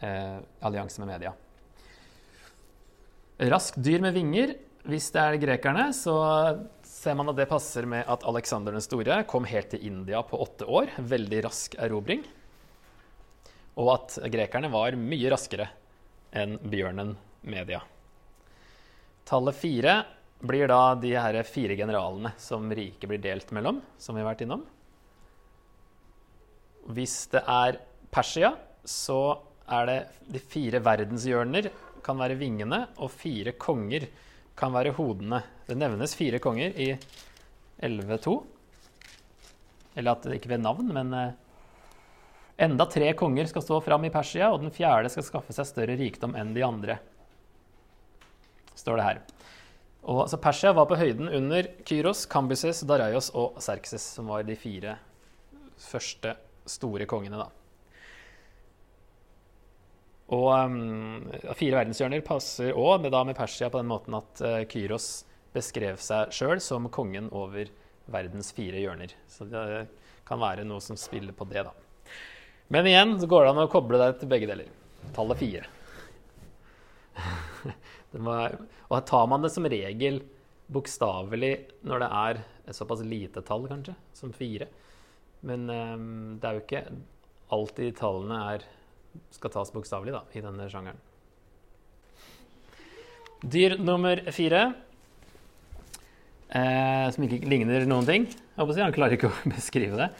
eh, 0.00 0.38
allianse 0.66 1.02
med 1.02 1.10
media. 1.14 1.32
Raskt 3.50 3.80
dyr 3.80 4.02
med 4.04 4.14
vinger. 4.16 4.54
Hvis 4.88 5.10
det 5.12 5.20
er 5.20 5.38
grekerne, 5.40 5.90
så 5.96 6.14
ser 6.86 7.16
man 7.16 7.28
at 7.32 7.38
det 7.38 7.48
passer 7.50 7.86
med 7.88 8.08
at 8.08 8.24
Aleksander 8.28 8.76
den 8.76 8.84
store 8.84 9.22
kom 9.28 9.46
helt 9.48 9.72
til 9.72 9.84
India 9.88 10.22
på 10.24 10.40
åtte 10.40 10.68
år. 10.68 10.92
Veldig 10.98 11.40
rask 11.46 11.76
erobring. 11.80 12.24
Og 13.80 13.92
at 13.94 14.18
grekerne 14.32 14.70
var 14.72 14.96
mye 14.98 15.32
raskere 15.32 15.70
enn 16.36 16.58
bjørnen 16.70 17.14
Media. 17.40 17.80
Tallet 19.24 19.56
fire 19.56 19.94
blir 20.40 20.68
da 20.68 20.94
de 20.96 21.12
her 21.16 21.42
fire 21.44 21.76
generalene 21.76 22.32
som 22.40 22.70
riket 22.72 23.08
blir 23.10 23.20
delt 23.22 23.50
mellom, 23.52 23.80
som 23.98 24.16
vi 24.16 24.22
har 24.22 24.30
vært 24.30 24.44
innom. 24.46 24.64
Hvis 26.90 27.26
det 27.34 27.42
er 27.44 27.78
Persia, 28.10 28.54
så 28.84 29.20
er 29.70 29.86
det 29.86 29.98
de 30.32 30.40
fire 30.42 30.80
verdenshjørner 30.82 31.68
kan 32.04 32.18
være 32.18 32.38
vingene, 32.40 32.86
og 32.98 33.12
fire 33.12 33.52
konger 33.60 34.08
kan 34.58 34.72
være 34.74 34.94
hodene. 34.96 35.42
Det 35.68 35.76
nevnes 35.78 36.16
fire 36.16 36.40
konger 36.42 36.74
i 36.74 36.88
11.2. 37.84 38.34
Eller 40.00 40.16
at 40.16 40.24
det 40.26 40.40
ikke 40.40 40.54
ved 40.54 40.64
navn, 40.64 40.90
men 40.94 41.12
eh, 41.16 41.36
enda 42.66 42.86
tre 42.90 43.12
konger 43.18 43.48
skal 43.50 43.64
stå 43.64 43.80
fram 43.84 44.08
i 44.08 44.12
Persia, 44.14 44.50
og 44.50 44.64
den 44.64 44.74
fjerde 44.74 45.12
skal 45.12 45.26
skaffe 45.26 45.54
seg 45.56 45.68
større 45.68 45.98
rikdom 46.00 46.36
enn 46.38 46.54
de 46.56 46.64
andre. 46.66 46.98
Står 48.78 49.00
det 49.00 49.06
her. 49.06 49.22
Og, 50.00 50.24
så 50.32 50.38
Persia 50.40 50.72
var 50.72 50.88
på 50.88 50.96
høyden 50.96 51.28
under 51.28 51.66
Kyros, 51.84 52.24
Kambises, 52.30 52.80
Daraios 52.88 53.30
og 53.36 53.58
Serkses, 53.60 54.04
som 54.16 54.30
var 54.32 54.46
de 54.48 54.56
fire 54.56 54.96
første 55.80 56.34
store 56.68 57.06
kongene, 57.08 57.40
da. 57.40 57.50
Og 60.30 60.46
um, 60.54 61.26
fire 61.58 61.80
verdenshjørner 61.80 62.22
passer 62.22 62.76
òg 62.78 63.02
med, 63.02 63.16
med 63.26 63.36
Persia 63.36 63.68
på 63.70 63.80
den 63.80 63.90
måten 63.90 64.14
at 64.14 64.42
uh, 64.46 64.60
Kyros 64.70 65.24
beskrev 65.54 65.98
seg 65.98 66.30
sjøl 66.34 66.62
som 66.62 66.86
kongen 66.94 67.26
over 67.34 67.72
verdens 68.10 68.52
fire 68.54 68.78
hjørner. 68.78 69.12
Så 69.28 69.48
det 69.50 69.88
kan 70.28 70.40
være 70.40 70.64
noe 70.68 70.82
som 70.84 70.98
spiller 70.98 71.34
på 71.34 71.48
det, 71.50 71.66
da. 71.66 71.74
Men 72.70 72.86
igjen 72.86 73.16
så 73.18 73.26
går 73.26 73.44
det 73.44 73.50
an 73.50 73.64
å 73.64 73.70
koble 73.70 73.98
deg 73.98 74.20
til 74.20 74.30
begge 74.30 74.46
deler. 74.46 74.70
Tallet 75.16 75.40
fire. 75.42 75.66
Var, 78.10 78.56
og 78.90 79.06
tar 79.06 79.26
man 79.30 79.44
det 79.44 79.52
som 79.54 79.66
regel 79.70 80.20
bokstavelig 80.70 81.52
når 81.86 82.02
det 82.02 82.08
er 82.20 82.40
et 82.70 82.76
såpass 82.76 83.02
lite 83.06 83.42
tall, 83.46 83.66
kanskje, 83.70 83.94
som 84.14 84.32
fire. 84.34 84.66
Men 85.46 85.70
um, 85.70 86.08
det 86.40 86.48
er 86.48 86.56
jo 86.56 86.64
ikke 86.64 86.82
alltid 87.54 87.96
tallene 87.98 88.40
er, 88.54 88.66
skal 89.34 89.54
tas 89.54 89.72
bokstavelig 89.74 90.18
i 90.36 90.42
denne 90.44 90.68
sjangeren. 90.70 91.00
Dyr 93.40 93.78
nummer 93.80 94.20
fire, 94.36 94.66
eh, 96.52 97.06
som 97.14 97.24
ikke 97.24 97.48
ligner 97.48 97.86
noen 97.88 98.04
ting. 98.04 98.26
Jeg 98.28 98.60
håper 98.60 98.82
Han 98.84 98.92
klarer 98.94 99.16
ikke 99.16 99.30
å 99.30 99.48
beskrive 99.54 99.96
det. 99.96 100.10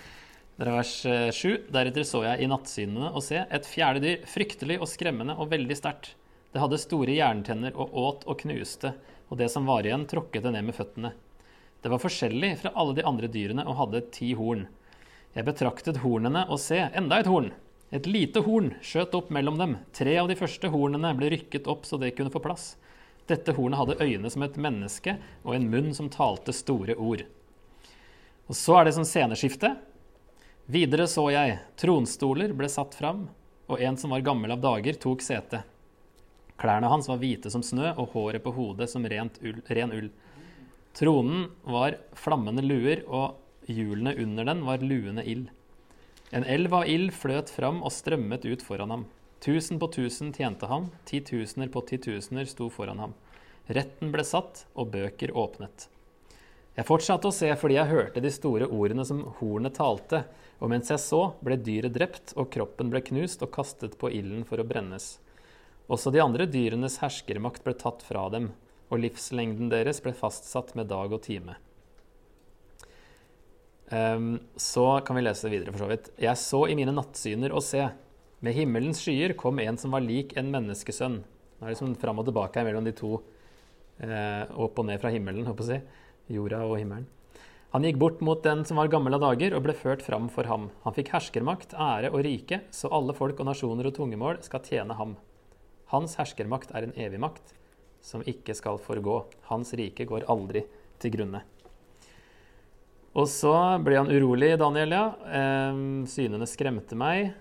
Det 0.56 0.64
er 0.66 0.72
vers 0.72 0.94
eh, 1.08 1.26
sju. 1.36 1.50
Deretter 1.72 2.06
så 2.08 2.22
jeg 2.24 2.40
i 2.40 2.48
nattsynene 2.48 3.12
og 3.12 3.24
se 3.24 3.42
et 3.44 3.68
fjerde 3.68 4.02
dyr, 4.04 4.24
fryktelig 4.28 4.80
og 4.80 4.88
skremmende 4.88 5.36
og 5.36 5.52
veldig 5.52 5.76
sterkt. 5.76 6.14
Det 6.50 6.58
hadde 6.58 6.80
store 6.82 7.14
jerntenner 7.14 7.76
og 7.78 7.94
åt 7.94 8.24
og 8.26 8.40
knuste, 8.42 8.94
og 9.30 9.38
det 9.38 9.46
som 9.52 9.68
var 9.70 9.86
igjen, 9.86 10.08
tråkket 10.10 10.42
det 10.42 10.54
ned 10.56 10.66
med 10.66 10.74
føttene. 10.74 11.12
Det 11.80 11.88
var 11.92 12.02
forskjellig 12.02 12.56
fra 12.60 12.72
alle 12.74 12.96
de 12.98 13.04
andre 13.06 13.30
dyrene 13.30 13.64
og 13.70 13.78
hadde 13.78 14.02
ti 14.12 14.32
horn. 14.36 14.66
Jeg 15.36 15.46
betraktet 15.46 16.02
hornene 16.02 16.42
og 16.50 16.58
se, 16.58 16.80
enda 16.90 17.20
et 17.20 17.30
horn. 17.30 17.52
Et 17.94 18.06
lite 18.06 18.42
horn 18.46 18.72
skjøt 18.82 19.14
opp 19.18 19.30
mellom 19.34 19.56
dem. 19.58 19.76
Tre 19.94 20.16
av 20.18 20.28
de 20.30 20.36
første 20.38 20.68
hornene 20.70 21.14
ble 21.18 21.30
rykket 21.32 21.70
opp 21.70 21.86
så 21.86 21.98
det 22.02 22.12
kunne 22.18 22.34
få 22.34 22.42
plass. 22.42 22.74
Dette 23.30 23.54
hornet 23.54 23.78
hadde 23.78 24.02
øyne 24.02 24.30
som 24.30 24.42
et 24.42 24.58
menneske 24.58 25.16
og 25.44 25.54
en 25.54 25.70
munn 25.70 25.94
som 25.94 26.10
talte 26.10 26.54
store 26.54 26.98
ord. 26.98 27.22
Og 28.50 28.58
Så 28.58 28.74
er 28.74 28.88
det 28.88 28.96
som 28.98 29.06
sceneskifte. 29.06 29.76
Videre 30.66 31.06
så 31.06 31.28
jeg 31.30 31.60
tronstoler 31.78 32.52
ble 32.54 32.66
satt 32.70 32.96
fram, 32.98 33.28
og 33.70 33.82
en 33.82 33.96
som 33.98 34.10
var 34.10 34.26
gammel 34.26 34.50
av 34.50 34.62
dager, 34.62 34.98
tok 34.98 35.22
sete. 35.22 35.62
Klærne 36.60 36.90
hans 36.92 37.08
var 37.08 37.20
hvite 37.22 37.50
som 37.52 37.62
snø, 37.64 37.94
og 37.96 38.12
håret 38.14 38.44
på 38.44 38.52
hodet 38.52 38.90
som 38.92 39.06
ull, 39.06 39.62
ren 39.70 39.92
ull. 39.96 40.10
Tronen 40.92 41.48
var 41.64 41.96
flammende 42.12 42.62
luer, 42.62 43.04
og 43.08 43.38
hjulene 43.70 44.14
under 44.20 44.44
den 44.44 44.64
var 44.66 44.84
luende 44.84 45.24
ild. 45.24 45.48
En 46.32 46.44
elv 46.44 46.74
av 46.74 46.88
ild 46.88 47.14
fløt 47.16 47.50
fram 47.50 47.80
og 47.82 47.92
strømmet 47.94 48.44
ut 48.44 48.62
foran 48.62 48.90
ham. 48.90 49.06
Tusen 49.40 49.78
på 49.80 49.88
tusen 49.88 50.34
tjente 50.36 50.68
ham, 50.68 50.90
titusener 51.08 51.70
på 51.72 51.80
titusener 51.88 52.44
sto 52.44 52.68
foran 52.70 53.00
ham. 53.00 53.14
Retten 53.70 54.12
ble 54.12 54.24
satt, 54.26 54.66
og 54.74 54.92
bøker 54.92 55.32
åpnet. 55.32 55.88
Jeg 56.76 56.86
fortsatte 56.86 57.30
å 57.30 57.34
se 57.34 57.48
fordi 57.58 57.78
jeg 57.78 57.90
hørte 57.90 58.22
de 58.22 58.30
store 58.30 58.68
ordene 58.68 59.04
som 59.06 59.24
hornet 59.40 59.78
talte, 59.78 60.22
og 60.60 60.70
mens 60.70 60.92
jeg 60.92 61.00
så, 61.02 61.22
ble 61.40 61.56
dyret 61.56 61.96
drept, 61.96 62.34
og 62.36 62.50
kroppen 62.52 62.92
ble 62.92 63.02
knust 63.08 63.42
og 63.46 63.52
kastet 63.54 63.96
på 63.98 64.12
ilden 64.12 64.44
for 64.48 64.60
å 64.60 64.66
brennes. 64.68 65.16
Også 65.90 66.12
de 66.14 66.22
andre 66.22 66.46
dyrenes 66.46 67.00
herskermakt 67.02 67.64
ble 67.66 67.74
tatt 67.78 68.04
fra 68.06 68.28
dem, 68.30 68.52
og 68.90 69.02
livslengden 69.02 69.70
deres 69.72 69.98
ble 70.04 70.12
fastsatt 70.14 70.76
med 70.78 70.90
dag 70.90 71.10
og 71.10 71.22
time. 71.24 71.56
Um, 73.90 74.38
så 74.54 75.00
kan 75.02 75.18
vi 75.18 75.24
lese 75.24 75.50
videre, 75.50 75.74
for 75.74 75.82
så 75.82 75.90
vidt. 75.90 76.12
Jeg 76.22 76.38
så 76.38 76.62
i 76.70 76.76
mine 76.78 76.94
nattsyner 76.94 77.50
og 77.50 77.64
se. 77.66 77.88
Med 78.40 78.54
himmelens 78.54 79.02
skyer 79.02 79.34
kom 79.38 79.58
en 79.60 79.78
som 79.80 79.90
var 79.96 80.04
lik 80.04 80.36
en 80.38 80.52
menneskesønn. 80.54 81.18
Nå 81.20 81.64
er 81.64 81.66
det 81.66 81.74
liksom 81.74 81.96
fram 82.00 82.22
og 82.22 82.28
tilbake 82.28 82.62
mellom 82.64 82.86
de 82.86 82.94
to 82.96 83.16
eh, 83.98 84.46
opp 84.46 84.78
og 84.78 84.86
ned 84.86 85.02
fra 85.02 85.10
himmelen, 85.12 85.48
håper 85.50 85.74
jeg. 85.74 85.82
Jorda 86.30 86.62
og 86.68 86.78
himmelen. 86.78 87.08
Han 87.74 87.84
gikk 87.86 87.98
bort 88.02 88.22
mot 88.26 88.40
den 88.42 88.62
som 88.66 88.78
var 88.80 88.90
gammel 88.90 89.14
av 89.18 89.22
dager, 89.22 89.54
og 89.54 89.66
ble 89.66 89.74
ført 89.78 90.02
fram 90.06 90.30
for 90.32 90.46
ham. 90.50 90.70
Han 90.86 90.94
fikk 90.94 91.12
herskermakt, 91.14 91.74
ære 91.74 92.10
og 92.14 92.22
rike, 92.26 92.62
så 92.74 92.90
alle 92.94 93.14
folk 93.14 93.42
og 93.42 93.50
nasjoner 93.50 93.90
og 93.90 93.98
tungemål 93.98 94.40
skal 94.46 94.64
tjene 94.66 94.96
ham. 94.98 95.18
Hans 95.90 96.14
herskermakt 96.20 96.70
er 96.74 96.86
en 96.86 96.94
evig 96.98 97.18
makt 97.22 97.54
som 98.04 98.22
ikke 98.28 98.54
skal 98.56 98.78
forgå. 98.80 99.22
Hans 99.50 99.74
rike 99.76 100.06
går 100.08 100.28
aldri 100.30 100.64
til 101.02 101.14
grunne. 101.16 101.42
Og 103.18 103.26
så 103.26 103.52
ble 103.82 103.96
han 103.98 104.10
urolig, 104.10 104.52
Daniel, 104.60 104.94
ja. 104.94 105.04
synene 106.06 106.46
skremte 106.46 106.98
meg. 106.98 107.32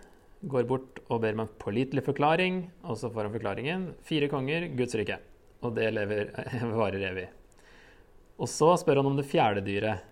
Går 0.49 0.65
bort 0.65 1.01
og 1.11 1.21
ber 1.21 1.35
om 1.35 1.43
en 1.43 1.57
pålitelig 1.61 2.01
forklaring, 2.07 2.63
og 2.87 2.97
så 2.97 3.11
får 3.13 3.27
han 3.27 3.35
forklaringen. 3.35 3.87
Fire 4.07 4.29
konger, 4.31 4.69
Guds 4.73 4.97
rike. 4.97 5.19
Og 5.61 5.75
det 5.75 5.91
lever, 5.93 6.31
varer 6.79 7.05
evig. 7.11 7.27
Og 8.39 8.49
så 8.49 8.71
spør 8.79 9.01
han 9.01 9.11
om 9.11 9.19
det 9.19 9.27
fjerde 9.29 9.65
dyret. 9.65 10.07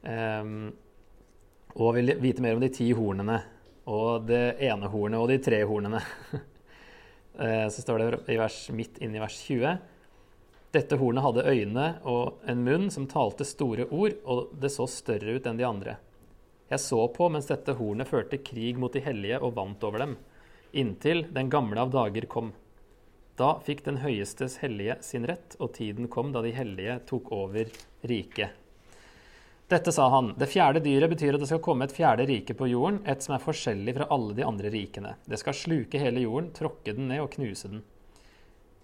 Um, 0.00 0.70
og 1.76 1.98
vil 1.98 2.14
vite 2.22 2.42
mer 2.42 2.56
om 2.56 2.62
de 2.62 2.70
ti 2.72 2.88
hornene. 2.96 3.42
Og 3.90 4.24
det 4.30 4.60
ene 4.62 4.88
hornet 4.88 5.20
og 5.20 5.28
de 5.28 5.40
tre 5.42 5.60
hornene. 5.68 6.00
Eh, 7.38 7.68
så 7.68 7.82
står 7.82 7.98
det 7.98 8.34
i 8.34 8.38
vers, 8.40 8.58
midt 8.74 8.98
inne 8.98 9.20
i 9.20 9.22
vers 9.22 9.36
20 9.46 9.78
Dette 10.70 10.96
hornet 11.00 11.24
hadde 11.24 11.46
øyne 11.50 11.86
og 12.06 12.42
en 12.46 12.62
munn 12.62 12.90
som 12.94 13.08
talte 13.10 13.46
store 13.46 13.88
ord, 13.90 14.14
og 14.22 14.52
det 14.62 14.70
så 14.70 14.86
større 14.90 15.34
ut 15.34 15.46
enn 15.46 15.58
de 15.58 15.66
andre. 15.66 15.96
Jeg 16.70 16.82
så 16.84 17.00
på 17.10 17.26
mens 17.34 17.48
dette 17.50 17.74
hornet 17.74 18.06
førte 18.06 18.38
krig 18.38 18.78
mot 18.78 18.94
de 18.94 19.02
hellige 19.02 19.40
og 19.42 19.56
vant 19.56 19.82
over 19.86 20.04
dem, 20.04 20.14
inntil 20.70 21.24
den 21.34 21.50
gamle 21.50 21.82
av 21.82 21.90
dager 21.90 22.28
kom. 22.30 22.52
Da 23.34 23.56
fikk 23.66 23.82
den 23.88 23.98
høyestes 24.04 24.60
hellige 24.62 25.00
sin 25.02 25.26
rett, 25.26 25.56
og 25.58 25.72
tiden 25.74 26.06
kom 26.12 26.30
da 26.30 26.44
de 26.46 26.54
hellige 26.54 27.00
tok 27.10 27.32
over 27.34 27.70
riket. 28.06 28.54
Dette 29.70 29.92
sa 29.92 30.08
han. 30.08 30.32
Det 30.38 30.48
fjerde 30.50 30.80
dyret 30.82 31.12
betyr 31.12 31.36
at 31.36 31.42
det 31.44 31.46
skal 31.46 31.60
komme 31.62 31.86
et 31.86 31.92
fjerde 31.94 32.24
rike 32.26 32.56
på 32.58 32.66
jorden, 32.66 32.96
et 33.06 33.22
som 33.22 33.36
er 33.36 33.42
forskjellig 33.44 33.92
fra 33.94 34.08
alle 34.10 34.34
de 34.34 34.42
andre 34.42 34.72
rikene. 34.74 35.12
Det 35.22 35.38
skal 35.38 35.54
sluke 35.54 36.00
hele 36.02 36.24
jorden, 36.24 36.48
tråkke 36.56 36.96
den 36.96 37.06
ned 37.06 37.22
og 37.22 37.30
knuse 37.36 37.70
den. 37.70 37.84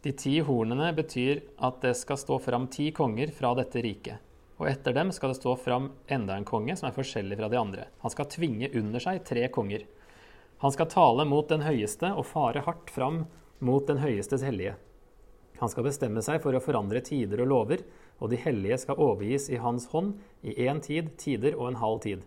De 0.07 0.13
ti 0.15 0.37
hornene 0.47 0.93
betyr 0.95 1.41
at 1.67 1.81
det 1.83 1.97
skal 1.99 2.21
stå 2.23 2.39
fram 2.39 2.69
ti 2.71 2.93
konger 2.95 3.35
fra 3.35 3.51
dette 3.59 3.83
riket. 3.83 4.23
Og 4.63 4.71
etter 4.71 4.95
dem 4.95 5.11
skal 5.11 5.35
det 5.35 5.41
stå 5.41 5.57
fram 5.59 5.91
enda 6.07 6.39
en 6.39 6.47
konge 6.47 6.79
som 6.79 6.87
er 6.87 6.95
forskjellig 6.95 7.41
fra 7.43 7.51
de 7.51 7.59
andre. 7.59 7.91
Han 8.07 8.15
skal 8.15 8.31
tvinge 8.31 8.71
under 8.79 9.03
seg 9.03 9.25
tre 9.27 9.51
konger. 9.51 9.83
Han 10.63 10.73
skal 10.77 10.93
tale 10.95 11.27
mot 11.27 11.51
den 11.51 11.67
høyeste 11.67 12.15
og 12.15 12.31
fare 12.31 12.63
hardt 12.63 12.95
fram 12.95 13.25
mot 13.59 13.91
den 13.91 13.99
høyestes 14.07 14.47
hellige. 14.47 14.79
Han 15.59 15.73
skal 15.73 15.91
bestemme 15.91 16.23
seg 16.23 16.39
for 16.47 16.55
å 16.55 16.63
forandre 16.63 17.03
tider 17.03 17.43
og 17.43 17.51
lover, 17.51 17.83
og 18.21 18.33
de 18.33 18.39
hellige 18.41 18.79
skal 18.83 19.01
overgis 19.03 19.51
i 19.53 19.61
hans 19.61 19.89
hånd 19.93 20.15
i 20.43 20.55
én 20.67 20.81
tid, 20.85 21.13
tider 21.21 21.57
og 21.59 21.71
en 21.71 21.81
halv 21.83 22.01
tid. 22.05 22.25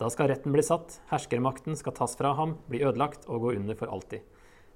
Da 0.00 0.08
skal 0.10 0.32
retten 0.32 0.54
bli 0.54 0.64
satt, 0.66 1.00
herskermakten 1.12 1.76
skal 1.78 1.94
tas 1.94 2.16
fra 2.18 2.32
ham, 2.38 2.56
bli 2.68 2.80
ødelagt 2.82 3.28
og 3.28 3.44
gå 3.44 3.56
under 3.58 3.78
for 3.78 3.92
alltid. 3.92 4.24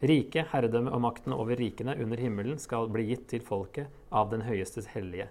Riket, 0.07 0.51
herredømme 0.53 0.93
og 0.93 1.01
makten 1.01 1.33
over 1.33 1.57
rikene 1.57 1.97
under 2.03 2.21
himmelen 2.21 2.61
skal 2.61 2.91
bli 2.93 3.07
gitt 3.09 3.25
til 3.33 3.41
folket 3.43 3.89
av 4.13 4.29
den 4.31 4.45
høyestes 4.45 4.91
hellige. 4.93 5.31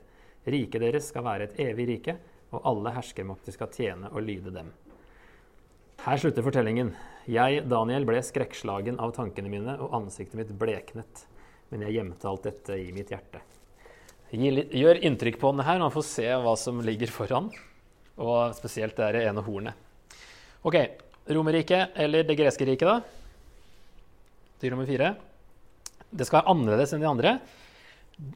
Riket 0.50 0.82
deres 0.82 1.12
skal 1.12 1.26
være 1.26 1.48
et 1.48 1.60
evig 1.62 1.86
rike, 1.92 2.18
og 2.54 2.66
alle 2.66 2.94
herskermakter 2.96 3.54
skal 3.54 3.70
tjene 3.74 4.10
og 4.12 4.26
lyde 4.26 4.54
dem. 4.54 4.74
Her 6.06 6.20
slutter 6.22 6.46
fortellingen. 6.46 6.92
Jeg, 7.30 7.64
Daniel, 7.70 8.06
ble 8.06 8.20
skrekkslagen 8.22 9.00
av 9.02 9.14
tankene 9.16 9.50
mine, 9.50 9.78
og 9.82 9.94
ansiktet 9.98 10.38
mitt 10.38 10.54
bleknet. 10.60 11.24
Men 11.72 11.86
jeg 11.86 11.96
gjemte 11.98 12.30
alt 12.30 12.46
dette 12.46 12.78
i 12.78 12.92
mitt 12.94 13.14
hjerte. 13.14 13.42
Gjør 14.36 15.00
inntrykk 15.06 15.40
på 15.42 15.52
den 15.56 15.66
her, 15.68 15.80
man 15.82 15.94
får 15.94 16.06
se 16.08 16.28
hva 16.44 16.56
som 16.60 16.82
ligger 16.84 17.12
foran. 17.14 17.50
Og 18.16 18.56
spesielt 18.58 18.98
det 19.00 19.26
ene 19.26 19.44
hornet. 19.44 19.76
Ok, 20.66 20.80
Romerriket, 21.30 21.96
eller 22.00 22.26
det 22.26 22.38
greske 22.40 22.66
riket, 22.68 22.90
da. 22.90 23.00
Dyr 24.62 24.74
nummer 24.74 24.88
fire. 24.90 25.14
Det 26.10 26.28
skal 26.28 26.40
være 26.40 26.54
annerledes 26.54 26.94
enn 26.96 27.04
de 27.04 27.10
andre. 27.10 27.34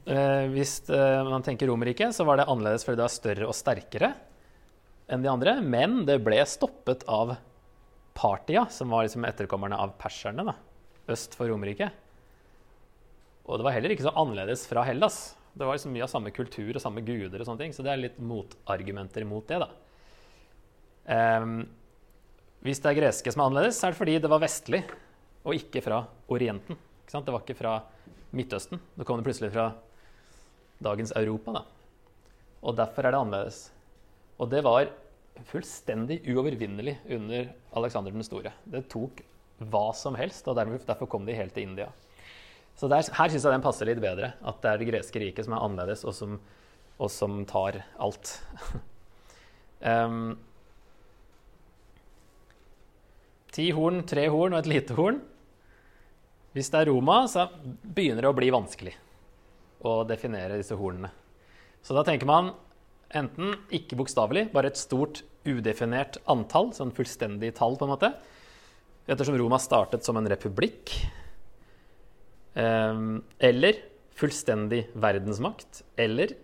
Eh, 0.03 0.45
hvis 0.51 0.81
eh, 0.91 1.21
man 1.29 1.45
tenker 1.45 1.69
Romerriket, 1.71 2.15
så 2.15 2.25
var 2.27 2.39
det 2.39 2.49
annerledes 2.51 2.83
fordi 2.85 2.99
det 2.99 3.05
var 3.05 3.13
større 3.13 3.47
og 3.47 3.55
sterkere 3.55 4.11
enn 5.09 5.23
de 5.23 5.31
andre. 5.31 5.55
Men 5.63 6.03
det 6.09 6.19
ble 6.25 6.41
stoppet 6.49 7.05
av 7.07 7.37
Partia, 8.19 8.65
som 8.73 8.91
var 8.91 9.05
liksom 9.07 9.23
etterkommerne 9.29 9.79
av 9.79 9.95
perserne 10.01 10.43
da, 10.49 10.57
øst 11.13 11.37
for 11.39 11.47
Romerriket. 11.47 11.93
Og 13.47 13.57
det 13.57 13.65
var 13.65 13.73
heller 13.77 13.95
ikke 13.95 14.05
så 14.05 14.17
annerledes 14.19 14.67
fra 14.69 14.83
Hellas. 14.85 15.21
Det 15.59 15.67
var 15.67 15.75
liksom 15.75 15.91
mye 15.91 16.05
av 16.05 16.11
samme 16.11 16.31
kultur 16.31 16.71
og 16.71 16.81
samme 16.81 17.03
guder, 17.03 17.41
og 17.41 17.47
sånne 17.47 17.65
ting, 17.65 17.75
så 17.75 17.83
det 17.83 17.91
er 17.91 17.99
litt 17.99 18.19
motargumenter 18.23 19.25
mot 19.27 19.43
det. 19.49 19.59
da. 19.59 19.69
Um, 21.09 21.65
hvis 22.63 22.79
det 22.83 22.91
er 22.91 22.99
greske 22.99 23.31
som 23.33 23.43
er 23.43 23.49
annerledes, 23.49 23.79
så 23.79 23.87
er 23.87 23.93
det 23.93 23.99
fordi 23.99 24.15
det 24.23 24.31
var 24.31 24.43
vestlig 24.43 24.83
og 25.43 25.55
ikke 25.55 25.83
fra 25.83 26.03
Orienten. 26.31 26.79
Ikke 27.03 27.21
det 27.25 27.33
var 27.33 27.43
ikke 27.43 27.57
fra 27.57 27.75
Midtøsten. 28.35 28.79
Nå 28.95 29.07
kom 29.07 29.19
det 29.19 29.27
plutselig 29.27 29.51
fra 29.53 29.71
dagens 30.83 31.11
Europa. 31.17 31.59
Da. 31.59 31.63
Og 32.61 32.75
derfor 32.77 33.07
er 33.07 33.15
det 33.15 33.21
annerledes. 33.23 33.61
Og 34.39 34.51
det 34.51 34.61
var 34.63 34.91
fullstendig 35.49 36.19
uovervinnelig 36.27 36.97
under 37.15 37.49
Aleksander 37.79 38.13
den 38.13 38.27
store. 38.27 38.51
Det 38.67 38.85
tok 38.91 39.23
hva 39.71 39.89
som 39.95 40.15
helst, 40.19 40.47
og 40.47 40.59
derfor 40.59 41.09
kom 41.09 41.25
de 41.27 41.35
helt 41.35 41.55
til 41.55 41.67
India. 41.67 41.89
Så 42.79 42.87
der, 42.87 43.03
her 43.03 43.31
syns 43.31 43.43
jeg 43.43 43.51
den 43.51 43.63
passer 43.63 43.89
litt 43.89 43.99
bedre. 43.99 44.33
At 44.39 44.61
det 44.63 44.71
er 44.71 44.79
det 44.79 44.87
greske 44.87 45.19
riket 45.19 45.47
som 45.47 45.57
er 45.57 45.65
annerledes, 45.65 46.05
og 46.07 46.15
som, 46.15 46.37
og 46.95 47.11
som 47.11 47.41
tar 47.49 47.81
alt. 47.99 48.31
um, 49.83 50.37
ti 53.51 53.67
horn, 53.75 54.05
tre 54.07 54.29
horn 54.31 54.55
og 54.55 54.61
et 54.61 54.71
lite 54.71 54.95
horn. 54.95 55.19
Hvis 56.55 56.71
det 56.71 56.79
er 56.81 56.89
Roma, 56.93 57.21
så 57.29 57.49
begynner 57.59 58.23
det 58.23 58.31
å 58.31 58.37
bli 58.37 58.49
vanskelig 58.53 58.95
å 59.85 59.99
definere 60.07 60.57
disse 60.59 60.77
hornene. 60.79 61.11
Så 61.83 61.95
da 61.95 62.05
tenker 62.07 62.27
man 62.27 62.53
enten 63.15 63.53
ikke 63.75 63.97
bokstavelig, 63.99 64.49
bare 64.53 64.71
et 64.71 64.79
stort 64.79 65.23
udefinert 65.47 66.19
antall, 66.29 66.71
sånn 66.75 66.95
fullstendig 66.95 67.53
tall, 67.59 67.75
på 67.79 67.87
en 67.87 67.93
måte. 67.93 68.15
Ettersom 69.09 69.37
Roma 69.39 69.59
startet 69.61 70.05
som 70.05 70.19
en 70.19 70.27
republikk. 70.29 70.93
Ehm, 72.59 73.23
eller 73.39 73.79
fullstendig 74.19 74.87
verdensmakt. 74.93 75.83
Eller 75.95 76.35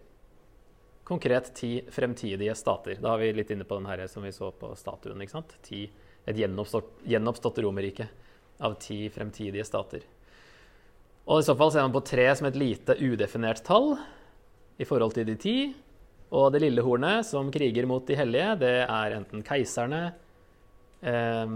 konkret 1.04 1.52
ti 1.56 1.82
fremtidige 1.92 2.56
stater. 2.56 2.98
Da 3.02 3.14
har 3.14 3.22
vi 3.22 3.34
litt 3.36 3.52
inne 3.52 3.68
på 3.68 3.80
den 3.80 4.08
som 4.08 4.24
vi 4.24 4.32
så 4.32 4.52
på 4.52 4.74
statuen. 4.76 5.22
ikke 5.22 5.38
sant? 5.38 5.56
Ti, 5.62 5.86
et 6.26 6.38
gjenoppstått, 6.38 7.04
gjenoppstått 7.06 7.60
Romerrike 7.62 8.08
av 8.60 8.78
ti 8.80 9.10
fremtidige 9.10 9.66
stater. 9.66 10.06
Og 11.26 11.42
I 11.42 11.46
så 11.46 11.56
fall 11.58 11.72
ser 11.74 11.82
man 11.82 11.94
på 11.94 12.06
tre 12.06 12.28
som 12.36 12.48
et 12.48 12.58
lite 12.58 12.96
udefinert 13.02 13.64
tall 13.66 13.96
i 14.78 14.86
forhold 14.86 15.14
til 15.18 15.26
de 15.26 15.36
ti. 15.36 15.58
Og 16.32 16.52
det 16.54 16.62
lille 16.64 16.82
hornet 16.86 17.26
som 17.26 17.52
kriger 17.54 17.86
mot 17.86 18.06
de 18.08 18.18
hellige, 18.18 18.56
det 18.62 18.76
er 18.86 19.18
enten 19.18 19.44
keiserne 19.46 20.02
eh, 21.02 21.56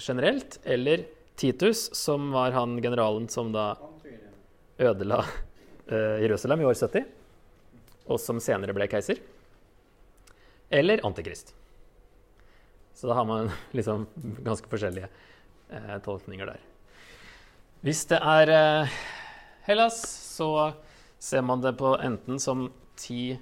generelt, 0.00 0.58
eller 0.64 1.04
Titus, 1.36 1.88
som 1.96 2.30
var 2.34 2.52
han 2.56 2.76
generalen 2.82 3.28
som 3.32 3.52
da 3.54 3.72
ødela 4.78 5.24
eh, 5.86 6.22
Jerusalem 6.22 6.60
i 6.60 6.68
år 6.68 6.74
70, 6.74 7.06
og 8.06 8.20
som 8.20 8.40
senere 8.42 8.74
ble 8.76 8.88
keiser. 8.90 9.20
Eller 10.72 11.02
Antikrist. 11.06 11.54
Så 12.94 13.08
da 13.08 13.14
har 13.18 13.24
man 13.24 13.50
liksom 13.76 14.06
ganske 14.44 14.68
forskjellige 14.70 15.08
eh, 15.70 15.96
tolkninger 16.04 16.52
der. 16.52 16.60
Hvis 17.82 18.04
det 18.10 18.20
er 18.22 18.52
eh, 18.54 18.98
Hellas, 19.66 19.98
så 20.36 20.72
ser 21.22 21.42
man 21.46 21.62
det 21.62 21.74
på 21.78 21.96
enten 22.02 22.38
som 22.42 22.68
ti 22.98 23.38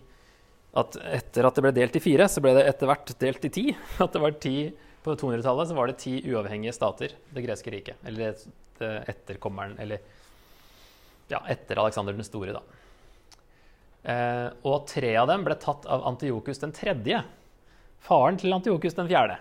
At 0.77 0.95
etter 1.03 1.47
at 1.49 1.57
det 1.57 1.65
ble 1.65 1.73
delt 1.75 1.97
i 1.99 2.03
fire, 2.03 2.29
så 2.31 2.43
ble 2.45 2.53
det 2.55 2.67
etter 2.71 2.87
hvert 2.87 3.11
delt 3.19 3.45
i 3.49 3.51
ti. 3.51 3.65
At 4.05 4.13
det 4.15 4.21
var 4.23 4.37
ti 4.39 4.71
På 5.03 5.15
200-tallet 5.15 5.69
så 5.69 5.77
var 5.77 5.89
det 5.89 6.01
ti 6.03 6.19
uavhengige 6.29 6.75
stater, 6.77 7.15
det 7.33 7.45
greske 7.45 7.73
riket. 7.73 8.01
Eller 8.05 8.37
etterkommeren 8.81 9.79
Eller 9.81 10.01
ja, 11.31 11.41
etter 11.49 11.79
Aleksander 11.79 12.17
den 12.17 12.27
store, 12.27 12.57
da. 12.57 12.63
Eh, 14.03 14.47
og 14.67 14.87
tre 14.89 15.13
av 15.21 15.29
dem 15.31 15.45
ble 15.47 15.55
tatt 15.61 15.87
av 15.87 16.03
Antiokus 16.09 16.59
den 16.63 16.73
tredje. 16.75 17.21
Faren 18.03 18.41
til 18.41 18.57
Antiokus 18.57 18.97
den 18.97 19.09
fjerde. 19.11 19.37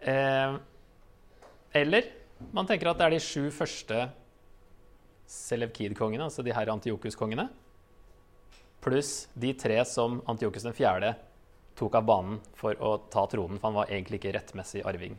Eh, 0.00 0.56
eller 1.78 2.10
man 2.54 2.66
tenker 2.66 2.90
at 2.90 2.98
det 2.98 3.06
er 3.06 3.16
de 3.16 3.22
sju 3.22 3.48
første 3.54 4.08
Selevkid-kongene, 5.28 6.24
altså 6.24 6.42
de 6.42 6.54
her 6.56 6.70
Antiokus-kongene, 6.72 7.48
pluss 8.80 9.28
de 9.36 9.52
tre 9.58 9.76
som 9.84 10.22
Antiokus 10.30 10.64
den 10.64 10.76
fjerde 10.76 11.12
tok 11.78 11.96
av 11.98 12.06
banen 12.08 12.38
for 12.58 12.76
å 12.82 12.96
ta 13.12 13.24
tronen, 13.30 13.58
for 13.58 13.70
han 13.70 13.78
var 13.80 13.92
egentlig 13.92 14.20
ikke 14.20 14.34
rettmessig 14.36 14.84
arving. 14.88 15.16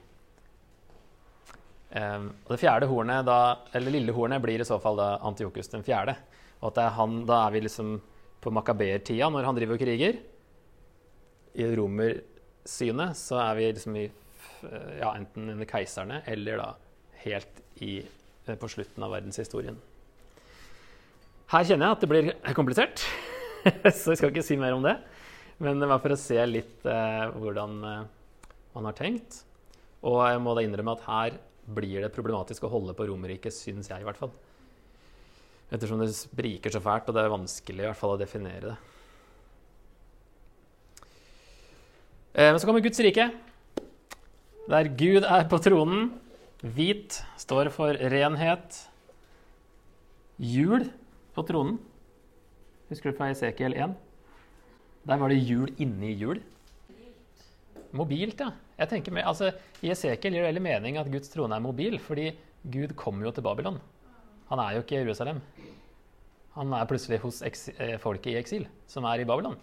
Um, 1.89 2.29
og 2.45 2.53
det 2.53 2.59
fjerde 2.61 2.89
hornet, 2.91 3.25
da, 3.25 3.39
eller 3.73 3.95
lille 3.95 4.13
hornet, 4.13 4.43
blir 4.43 4.61
i 4.61 4.67
så 4.67 4.77
fall 4.81 4.99
da 4.99 5.13
Antiokus 5.25 5.71
den 5.71 5.85
fjerde. 5.87 6.17
Og 6.59 6.69
at 6.71 6.81
er 6.83 6.95
han, 6.99 7.23
da 7.25 7.45
er 7.47 7.55
vi 7.55 7.63
liksom 7.65 7.95
på 8.39 8.53
makaber-tida, 8.55 9.31
når 9.31 9.47
han 9.47 9.57
driver 9.57 9.79
og 9.79 9.81
kriger. 9.81 10.19
I 11.59 11.69
romersynet 11.75 13.17
så 13.17 13.39
er 13.41 13.55
vi 13.57 13.71
liksom 13.73 13.97
i 13.99 14.09
ja, 14.99 15.13
enten 15.15 15.49
under 15.49 15.67
keiserne 15.67 16.21
eller 16.29 16.59
da 16.59 16.69
helt 17.23 17.61
i, 17.83 17.99
eh, 18.45 18.55
på 18.55 18.69
slutten 18.71 19.03
av 19.03 19.13
verdenshistorien. 19.15 19.77
Her 21.49 21.65
kjenner 21.65 21.87
jeg 21.87 21.97
at 21.97 22.03
det 22.03 22.09
blir 22.11 22.31
komplisert, 22.57 23.03
så 23.99 24.13
jeg 24.13 24.19
skal 24.19 24.31
ikke 24.31 24.45
si 24.45 24.59
mer 24.59 24.75
om 24.77 24.85
det. 24.85 24.95
Men 25.59 25.81
det 25.81 25.89
var 25.91 25.99
for 25.99 26.15
å 26.15 26.19
se 26.19 26.39
litt 26.47 26.85
eh, 26.87 27.25
hvordan 27.35 27.79
eh, 27.83 28.03
man 28.75 28.87
har 28.87 28.95
tenkt. 28.95 29.41
Og 30.07 30.21
jeg 30.23 30.39
må 30.39 30.53
da 30.55 30.63
innrømme 30.63 30.95
at 30.95 31.07
her 31.07 31.39
blir 31.69 32.05
det 32.05 32.13
problematisk 32.15 32.63
å 32.63 32.71
holde 32.71 32.95
på 32.95 33.09
Romerriket, 33.09 33.53
syns 33.53 33.91
jeg 33.91 34.01
i 34.01 34.07
hvert 34.07 34.19
fall. 34.19 34.31
Ettersom 35.69 35.99
det 36.01 36.13
spriker 36.15 36.73
så 36.73 36.81
fælt, 36.81 37.11
og 37.11 37.17
det 37.17 37.25
er 37.25 37.35
vanskelig 37.35 37.83
i 37.83 37.89
hvert 37.89 37.99
fall 37.99 38.15
å 38.15 38.21
definere 38.21 38.71
det. 38.71 38.77
Eh, 42.39 42.49
men 42.49 42.59
så 42.61 42.69
kommer 42.69 42.85
Guds 42.85 43.03
rike 43.03 43.27
der 44.69 44.89
Gud 44.93 45.25
er 45.25 45.47
på 45.49 45.57
tronen. 45.65 46.11
Hvit 46.61 47.15
står 47.41 47.71
for 47.73 47.97
renhet. 48.11 48.83
Hjul 50.37 50.85
på 51.33 51.45
tronen. 51.47 51.79
Husker 52.91 53.09
du 53.09 53.17
fra 53.17 53.31
Esekiel 53.33 53.73
1? 53.73 53.95
Der 55.09 55.17
var 55.17 55.31
det 55.31 55.39
hjul 55.41 55.71
inni 55.81 56.13
hjul. 56.19 56.41
Mobilt, 57.97 58.43
ja. 58.43 58.51
Jeg 58.77 58.91
tenker 58.91 59.15
altså, 59.25 59.49
I 59.81 59.89
Esekiel 59.95 60.35
gir 60.35 60.43
det 60.43 60.51
veldig 60.51 60.61
mening 60.61 60.99
at 61.01 61.09
Guds 61.09 61.31
trone 61.33 61.55
er 61.55 61.63
mobil, 61.63 61.97
fordi 61.99 62.29
Gud 62.69 62.93
kommer 62.99 63.25
jo 63.25 63.33
til 63.33 63.43
Babylon. 63.43 63.79
Han 64.51 64.61
er 64.61 64.75
jo 64.75 64.83
ikke 64.83 64.99
i 64.99 65.01
Jerusalem. 65.01 65.41
Han 66.53 66.77
er 66.77 66.87
plutselig 66.89 67.19
hos 67.23 67.41
eh, 67.41 67.97
folket 68.01 68.35
i 68.35 68.37
eksil, 68.37 68.69
som 68.89 69.07
er 69.09 69.23
i 69.23 69.25
Babylon. 69.25 69.57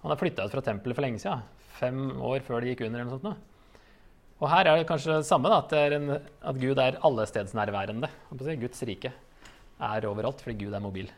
Han 0.00 0.14
har 0.14 0.20
flytta 0.20 0.46
ut 0.46 0.56
fra 0.56 0.64
tempelet 0.64 0.96
for 0.96 1.04
lenge 1.04 1.20
siden. 1.20 1.44
Fem 1.76 2.00
år 2.16 2.40
før 2.46 2.64
det 2.64 2.72
gikk 2.72 2.86
under. 2.88 3.02
eller 3.02 3.12
noe 3.12 3.20
sånt. 3.20 3.46
Og 4.40 4.48
her 4.48 4.64
er 4.64 4.80
det 4.80 4.88
kanskje 4.88 5.18
det 5.18 5.28
samme, 5.28 5.52
da, 5.52 5.60
at, 5.60 5.72
det 5.74 5.98
en, 5.98 6.14
at 6.16 6.60
Gud 6.60 6.80
er 6.80 6.96
allestedsnærværende. 7.04 8.08
Guds 8.32 8.86
rike 8.88 9.12
er 9.12 10.06
overalt 10.08 10.40
fordi 10.40 10.64
Gud 10.64 10.76
er 10.76 10.80
mobil. 10.80 11.10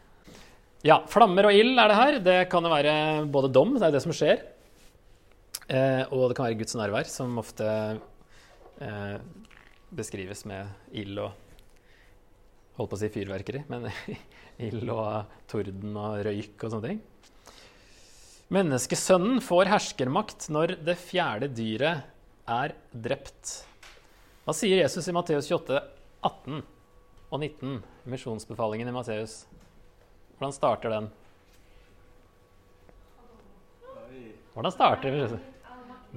Ja, 0.82 0.96
flammer 1.06 1.46
og 1.46 1.54
ild 1.54 1.78
er 1.78 1.92
det 1.92 1.98
her. 1.98 2.16
Det 2.22 2.38
kan 2.50 2.64
jo 2.66 2.72
være 2.72 2.94
både 3.30 3.52
dom, 3.54 3.76
det 3.78 3.86
er 3.86 3.94
det 3.94 4.02
som 4.02 4.14
skjer, 4.16 4.40
eh, 5.68 6.02
og 6.10 6.26
det 6.26 6.34
kan 6.34 6.48
være 6.48 6.58
Guds 6.58 6.74
nærvær, 6.78 7.06
som 7.06 7.38
ofte 7.38 7.68
eh, 8.82 9.16
beskrives 9.94 10.42
med 10.50 10.66
ild 10.90 11.22
og 11.22 11.38
Holdt 12.72 12.88
på 12.88 12.96
å 12.96 13.00
si 13.02 13.08
fyrverkeri, 13.12 13.60
men 13.68 13.82
ild 14.66 14.88
og 14.88 15.34
torden 15.50 15.92
og 15.92 16.22
røyk 16.24 16.62
og 16.64 16.70
sånne 16.72 16.88
ting. 16.88 17.02
Menneskesønnen 18.52 19.42
får 19.44 19.68
herskermakt 19.68 20.48
når 20.52 20.78
det 20.80 20.96
fjerde 20.96 21.50
dyret 21.52 22.08
er 22.48 22.72
drept. 22.92 23.58
Hva 24.46 24.56
sier 24.56 24.80
Jesus 24.80 25.04
i 25.04 25.14
Matteus 25.14 25.50
28, 25.52 25.82
18 26.24 26.62
og 27.28 27.44
19? 27.44 27.76
Misjonsbefalingen 28.08 28.88
i 28.88 28.96
Matteus. 28.96 29.42
Hvordan 30.42 30.56
starter 30.56 30.90
den? 30.90 31.04
Hvordan 34.56 34.72
starter 34.74 35.14
den? 35.14 35.42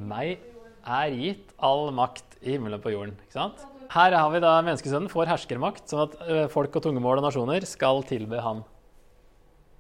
Meg 0.09 0.39
er 0.81 1.13
gitt 1.13 1.51
all 1.61 1.91
makt 1.93 2.39
i 2.41 2.55
himmelen 2.55 2.81
på 2.81 2.89
jorden. 2.89 3.11
Ikke 3.21 3.35
sant? 3.37 3.61
Her 3.93 4.15
har 4.17 4.31
vi 4.33 4.39
da 4.41 4.55
menneskesønnen 4.65 5.11
får 5.13 5.29
herskermakt, 5.29 5.85
sånn 5.91 6.07
at 6.07 6.15
folk 6.49 6.73
og 6.73 6.87
tungemål 6.87 7.21
og 7.21 7.27
nasjoner 7.27 7.67
skal 7.69 8.01
tilbe 8.09 8.39
ham. 8.41 8.63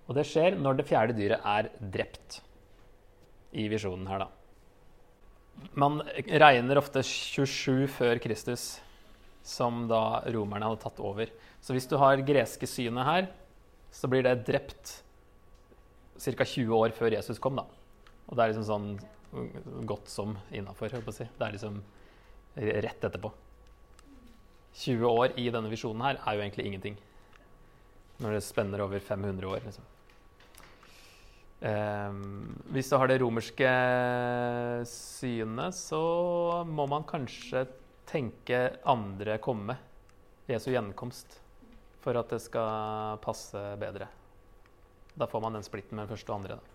Og 0.05 0.13
det 0.13 0.27
skjer 0.29 0.59
når 0.61 0.77
det 0.77 0.85
fjerde 0.91 1.15
dyret 1.17 1.41
er 1.41 1.71
drept. 1.81 2.37
I 3.57 3.65
visjonen 3.71 4.05
her, 4.11 4.27
da. 4.27 4.29
Man 5.73 6.03
regner 6.05 6.77
ofte 6.83 7.01
27 7.01 7.87
før 7.95 8.21
Kristus, 8.21 8.75
som 9.41 9.87
da 9.89 10.21
romerne 10.29 10.69
hadde 10.69 10.83
tatt 10.85 11.01
over. 11.01 11.33
Så 11.65 11.73
hvis 11.73 11.89
du 11.89 11.97
har 11.97 12.21
greske 12.29 12.69
synet 12.69 13.09
her, 13.09 13.31
så 13.95 14.09
blir 14.11 14.25
det 14.25 14.43
drept 14.47 15.01
ca. 16.19 16.45
20 16.45 16.75
år 16.75 16.95
før 16.95 17.15
Jesus 17.15 17.39
kom, 17.39 17.57
da. 17.59 17.65
Og 18.27 18.35
det 18.35 18.43
er 18.43 18.51
liksom 18.51 18.67
sånn 18.67 19.85
godt 19.87 20.11
som 20.11 20.35
innafor, 20.55 20.93
si. 21.11 21.27
Det 21.27 21.47
er 21.47 21.55
liksom 21.55 21.81
rett 22.55 23.03
etterpå. 23.07 23.31
20 24.75 25.07
år 25.07 25.35
i 25.39 25.47
denne 25.53 25.71
visjonen 25.71 26.03
her 26.03 26.19
er 26.19 26.35
jo 26.35 26.43
egentlig 26.43 26.67
ingenting. 26.67 26.97
Når 28.23 28.37
det 28.37 28.45
spenner 28.47 28.83
over 28.83 28.99
500 29.03 29.47
år, 29.47 29.63
liksom. 29.63 29.91
Um, 31.65 32.51
hvis 32.75 32.91
du 32.91 32.97
har 32.99 33.09
det 33.09 33.21
romerske 33.21 33.69
synet, 34.91 35.75
så 35.75 36.01
må 36.67 36.85
man 36.91 37.07
kanskje 37.07 37.63
tenke 38.07 38.67
andre 38.85 39.39
komme. 39.43 39.77
Jesu 40.51 40.69
gjenkomst. 40.73 41.39
For 42.05 42.21
at 42.21 42.29
det 42.29 42.39
skal 42.43 43.17
passe 43.23 43.65
bedre. 43.81 44.07
Da 45.17 45.25
får 45.27 45.41
man 45.41 45.57
den 45.57 45.65
splitten 45.65 45.97
med 45.97 46.05
den 46.05 46.13
første 46.13 46.31
og 46.31 46.37
andre. 46.37 46.57
Da. 46.59 46.71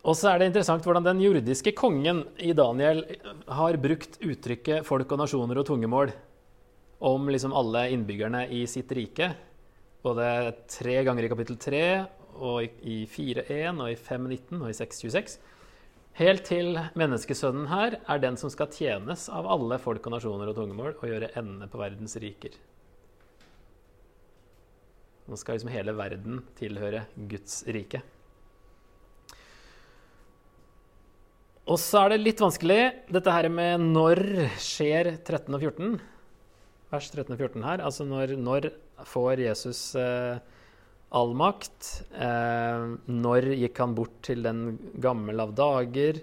Og 0.00 0.16
så 0.16 0.30
er 0.30 0.40
det 0.40 0.48
interessant 0.48 0.86
hvordan 0.86 1.04
den 1.04 1.20
jordiske 1.20 1.74
kongen 1.76 2.22
i 2.40 2.54
Daniel 2.56 3.02
har 3.50 3.76
brukt 3.82 4.16
uttrykket 4.24 4.86
'folk 4.86 5.12
og 5.12 5.18
nasjoner 5.20 5.58
og 5.60 5.66
tungemål' 5.68 6.14
om 7.00 7.28
liksom 7.28 7.52
alle 7.52 7.90
innbyggerne 7.92 8.46
i 8.48 8.64
sitt 8.66 8.92
rike. 8.92 9.34
Både 10.02 10.54
tre 10.68 11.04
ganger 11.04 11.24
i 11.24 11.28
kapittel 11.28 11.56
3, 11.56 12.06
og 12.40 12.64
i 12.64 13.04
4.1, 13.04 13.80
og 13.80 13.90
i 13.90 13.96
5.19 13.96 14.62
og 14.62 14.68
i 14.70 14.76
6.26. 14.76 15.38
Helt 16.20 16.44
til 16.44 16.78
menneskesønnen 16.98 17.68
her 17.70 18.00
er 18.08 18.18
den 18.18 18.36
som 18.36 18.50
skal 18.52 18.72
tjenes 18.72 19.28
av 19.28 19.46
alle 19.46 19.78
folk 19.78 20.06
og 20.06 20.16
nasjoner 20.16 20.50
og 20.50 20.56
tungemål 20.56 20.96
og 20.96 21.06
gjøre 21.08 21.32
ende 21.40 21.68
på 21.70 21.80
verdens 21.80 22.16
riker. 22.20 22.56
Nå 25.30 25.36
skal 25.38 25.54
liksom 25.54 25.70
hele 25.70 25.92
verden 25.94 26.40
tilhøre 26.58 27.04
Guds 27.30 27.60
rike. 27.70 28.00
Og 31.70 31.78
så 31.78 32.00
er 32.00 32.16
det 32.16 32.24
litt 32.24 32.40
vanskelig 32.42 32.80
dette 33.14 33.30
her 33.30 33.46
med 33.52 33.84
når 33.92 34.20
skjer 34.58 35.12
13 35.20 35.54
og 35.54 35.62
14. 35.62 35.92
Vers 36.90 37.10
13 37.12 37.36
og 37.36 37.44
14 37.44 37.68
her. 37.68 37.84
Altså 37.86 38.08
når, 38.10 38.34
når 38.42 38.72
får 39.06 39.44
Jesus 39.44 39.84
eh, 39.94 40.42
all 41.14 41.36
makt? 41.38 41.92
Eh, 42.10 42.90
når 43.06 43.52
gikk 43.54 43.78
han 43.84 43.94
bort 43.94 44.18
til 44.26 44.42
den 44.42 44.64
gammel 44.98 45.46
av 45.46 45.54
dager? 45.54 46.18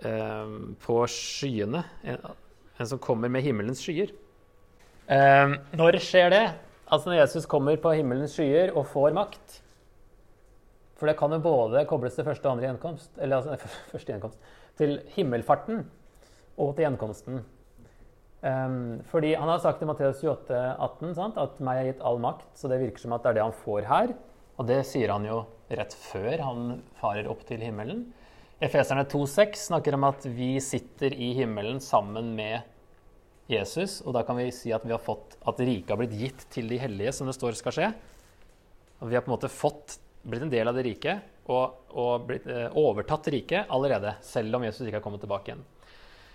Eh, 0.00 0.58
på 0.88 1.02
skyene. 1.12 1.84
En, 2.00 2.30
en, 2.78 2.88
som 2.94 3.02
kommer 3.02 3.28
med 3.28 3.44
himmelens 3.44 3.84
skyer. 3.84 4.16
Eh, 5.04 5.58
når 5.76 6.00
skjer 6.00 6.32
det? 6.32 6.46
Altså 6.92 7.10
når 7.10 7.20
Jesus 7.22 7.46
kommer 7.50 7.78
på 7.80 7.94
himmelens 7.96 8.34
skyer 8.36 8.74
og 8.74 8.86
får 8.90 9.14
makt. 9.16 9.60
For 10.98 11.10
det 11.10 11.16
kan 11.18 11.32
jo 11.34 11.42
både 11.42 11.84
kobles 11.90 12.16
til 12.16 12.26
første 12.26 12.46
og 12.46 12.56
andre 12.56 12.68
gjenkomst, 12.68 13.10
eller 13.18 13.40
altså, 13.40 13.56
første 13.92 14.12
gjenkomst, 14.12 14.52
til 14.78 14.98
himmelfarten 15.16 15.84
og 16.56 16.74
til 16.74 16.86
gjenkomsten. 16.86 17.42
Um, 18.44 19.00
fordi 19.08 19.32
han 19.40 19.48
har 19.48 19.62
sagt 19.62 19.80
i 19.80 19.88
Matteus 19.88 20.20
28, 20.20 20.58
18 20.84 21.14
sant, 21.16 21.38
at 21.40 21.60
'meg 21.64 21.80
er 21.80 21.86
gitt 21.88 22.02
all 22.04 22.20
makt', 22.20 22.50
så 22.54 22.68
det 22.68 22.82
virker 22.82 23.00
som 23.00 23.14
at 23.16 23.22
det 23.24 23.30
er 23.30 23.38
det 23.38 23.46
han 23.46 23.56
får 23.64 23.88
her. 23.88 24.12
Og 24.58 24.68
det 24.68 24.82
sier 24.86 25.10
han 25.10 25.24
jo 25.24 25.46
rett 25.70 25.94
før 25.96 26.42
han 26.44 26.82
farer 27.00 27.30
opp 27.30 27.46
til 27.48 27.64
himmelen. 27.64 28.04
Efeserne 28.62 29.06
2,6 29.08 29.64
snakker 29.72 29.96
om 29.96 30.04
at 30.04 30.26
vi 30.28 30.60
sitter 30.60 31.16
i 31.16 31.32
himmelen 31.34 31.80
sammen 31.80 32.34
med 32.36 32.62
Jesus. 33.50 34.00
Og 34.04 34.14
da 34.16 34.24
kan 34.26 34.38
vi 34.40 34.48
si 34.54 34.72
at 34.74 34.84
vi 34.86 34.94
har 34.94 35.02
fått 35.02 35.36
at 35.44 35.60
riket 35.60 35.92
har 35.92 36.00
blitt 36.00 36.16
gitt 36.18 36.46
til 36.54 36.70
de 36.70 36.80
hellige, 36.80 37.12
som 37.16 37.28
det 37.28 37.36
står 37.36 37.58
skal 37.58 37.76
skje. 37.76 37.90
Og 39.00 39.10
vi 39.10 39.18
har 39.18 39.24
på 39.24 39.32
en 39.32 39.36
måte 39.36 39.52
fått 39.52 39.98
blitt 40.24 40.46
en 40.46 40.52
del 40.52 40.70
av 40.70 40.76
det 40.76 40.86
riket 40.86 41.50
og, 41.52 41.92
og 41.92 42.26
blitt, 42.30 42.46
eh, 42.48 42.72
overtatt 42.80 43.28
riket 43.34 43.70
allerede, 43.72 44.14
selv 44.24 44.56
om 44.56 44.64
Jesus 44.64 44.86
ikke 44.86 44.98
har 44.98 45.04
kommet 45.04 45.20
tilbake 45.24 45.52
igjen. 45.52 45.64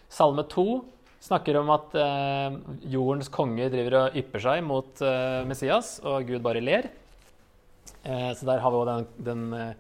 Salme 0.10 0.46
2 0.50 0.68
snakker 1.26 1.58
om 1.60 1.72
at 1.74 1.96
eh, 1.98 2.58
jordens 2.94 3.32
konge 3.34 3.68
driver 3.74 3.98
og 4.04 4.18
ypper 4.22 4.46
seg 4.46 4.62
mot 4.66 5.02
eh, 5.02 5.42
Messias, 5.50 5.98
og 6.06 6.30
Gud 6.30 6.44
bare 6.46 6.64
ler. 6.64 6.92
Eh, 8.04 8.32
så 8.38 8.48
der 8.48 8.62
har 8.64 8.74
vi 8.74 8.80
òg 8.80 8.88
den, 8.90 9.08
den 9.28 9.46
eh, 9.58 9.74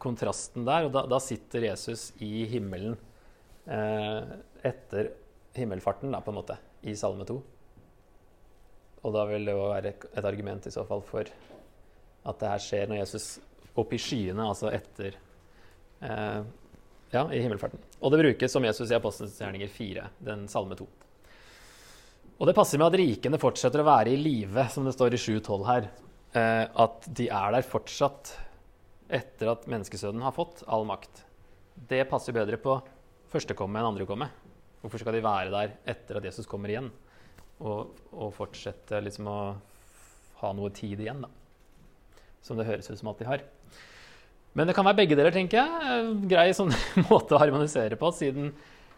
kontrasten 0.00 0.66
der. 0.68 0.86
Og 0.86 0.94
da, 0.94 1.04
da, 1.10 1.20
sitter 1.22 1.68
Jesus 1.68 2.12
i 2.24 2.46
himmelen 2.48 2.96
eh, 3.66 4.22
etter 4.66 5.12
himmelfarten, 5.58 6.12
da, 6.14 6.22
på 6.22 6.32
en 6.32 6.38
måte, 6.38 6.58
i 6.82 6.94
Salme 6.96 7.26
2. 7.28 7.38
Og 9.06 9.14
da 9.14 9.24
vil 9.30 9.46
det 9.46 9.54
jo 9.54 9.68
være 9.70 9.94
et 9.94 10.26
argument 10.26 10.66
i 10.66 10.74
så 10.74 10.84
fall 10.86 11.02
for 11.06 11.28
at 12.28 12.40
det 12.40 12.52
her 12.52 12.62
skjer 12.62 12.88
når 12.90 13.00
Jesus 13.02 13.28
opp 13.78 13.92
i 13.94 14.00
skyene, 14.02 14.46
altså 14.46 14.72
etter 14.74 15.14
eh, 16.02 16.40
Ja, 17.08 17.22
i 17.32 17.40
himmelfarten. 17.40 17.80
Og 18.04 18.12
det 18.12 18.18
brukes 18.20 18.52
som 18.52 18.64
Jesus 18.66 18.90
i 18.90 18.96
Apostelens 18.98 19.38
gjerninger 19.40 19.70
4, 19.72 20.08
den 20.26 20.42
salme 20.52 20.76
2. 20.76 20.84
Og 22.38 22.46
det 22.46 22.54
passer 22.54 22.78
med 22.78 22.92
at 22.92 22.98
rikene 23.00 23.40
fortsetter 23.40 23.80
å 23.80 23.86
være 23.88 24.12
i 24.12 24.18
live, 24.20 24.66
som 24.70 24.84
det 24.84 24.92
står 24.92 25.16
i 25.16 25.22
7.12 25.22 25.64
her. 25.70 25.88
Eh, 26.36 26.66
at 26.68 27.08
de 27.08 27.30
er 27.32 27.54
der 27.56 27.64
fortsatt 27.64 28.34
etter 29.08 29.54
at 29.54 29.64
menneskesønnen 29.70 30.22
har 30.26 30.36
fått 30.36 30.60
all 30.68 30.84
makt. 30.88 31.24
Det 31.88 32.04
passer 32.10 32.36
bedre 32.36 32.60
på 32.60 32.76
førstekomme 33.32 33.80
enn 33.80 33.94
andrekomme. 33.94 34.28
Hvorfor 34.82 35.02
skal 35.02 35.16
de 35.16 35.24
være 35.24 35.52
der 35.52 35.76
etter 35.90 36.20
at 36.20 36.28
Jesus 36.28 36.48
kommer 36.48 36.70
igjen? 36.72 36.90
Og, 37.58 37.94
og 38.14 38.34
fortsette 38.36 39.00
liksom 39.02 39.30
å 39.30 39.38
ha 40.42 40.50
noe 40.54 40.70
tid 40.74 41.00
igjen, 41.02 41.24
da. 41.24 41.30
Som 42.44 42.60
det 42.60 42.68
høres 42.68 42.90
ut 42.90 42.98
som 43.00 43.10
at 43.10 43.18
de 43.18 43.26
har. 43.26 43.42
Men 44.54 44.70
det 44.70 44.74
kan 44.78 44.86
være 44.86 45.00
begge 45.00 45.18
deler, 45.18 45.34
tenker 45.34 45.58
jeg. 45.60 46.12
Grei 46.30 46.50
sånn 46.56 46.70
måte 47.10 47.34
å 47.34 47.42
harmonisere 47.42 47.98
på, 47.98 48.12
siden 48.14 48.52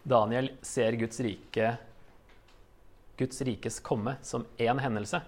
Daniel 0.05 0.53
ser 0.65 0.97
Guds 1.01 1.21
rike 1.25 1.75
Guds 3.21 3.43
rikes 3.45 3.81
komme 3.85 4.17
som 4.23 4.47
én 4.57 4.81
hendelse. 4.81 5.21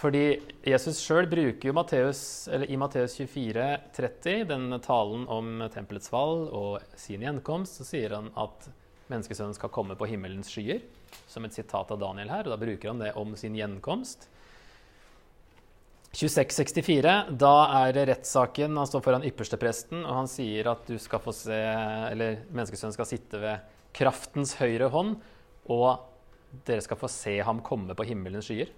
Fordi 0.00 0.40
Jesus 0.64 1.00
sjøl 1.04 1.28
bruker 1.28 1.70
jo 1.70 1.76
Matteus, 1.76 2.22
i 2.48 2.76
Matteus 2.80 3.16
24, 3.18 3.64
30, 3.96 4.44
den 4.48 4.76
talen 4.84 5.26
om 5.28 5.64
tempelets 5.72 6.12
fall 6.12 6.46
og 6.56 6.96
sin 7.00 7.24
gjenkomst, 7.24 7.80
så 7.80 7.88
sier 7.88 8.16
han 8.16 8.30
at 8.40 8.68
menneskesønnen 9.10 9.56
skal 9.56 9.72
komme 9.74 9.96
på 9.98 10.08
himmelens 10.10 10.50
skyer, 10.52 10.82
som 11.30 11.46
et 11.46 11.56
sitat 11.56 11.90
av 11.90 11.98
Daniel 12.00 12.30
her. 12.32 12.46
og 12.46 12.54
Da 12.54 12.60
bruker 12.60 12.92
han 12.92 13.02
det 13.02 13.14
om 13.18 13.34
sin 13.38 13.58
gjenkomst. 13.58 14.28
2664, 16.10 17.12
da 17.38 17.54
er 17.84 17.92
det 17.94 18.06
rettssaken. 18.10 18.78
Han 18.80 18.88
står 18.88 19.02
foran 19.04 19.26
ypperstepresten, 19.28 20.02
og 20.02 20.16
han 20.22 20.30
sier 20.30 20.72
at 20.72 20.82
du 20.90 20.96
skal 20.98 21.22
få 21.22 21.34
se, 21.36 21.58
eller 22.10 22.40
menneskesønnen 22.50 22.96
skal 22.96 23.08
sitte 23.08 23.42
ved 23.42 23.68
kraftens 23.94 24.56
høyre 24.58 24.90
hånd, 24.90 25.16
og 25.70 26.62
dere 26.66 26.82
skal 26.82 26.98
få 26.98 27.10
se 27.10 27.36
ham 27.46 27.62
komme 27.62 27.94
på 27.94 28.06
himmelens 28.08 28.50
skyer. 28.50 28.72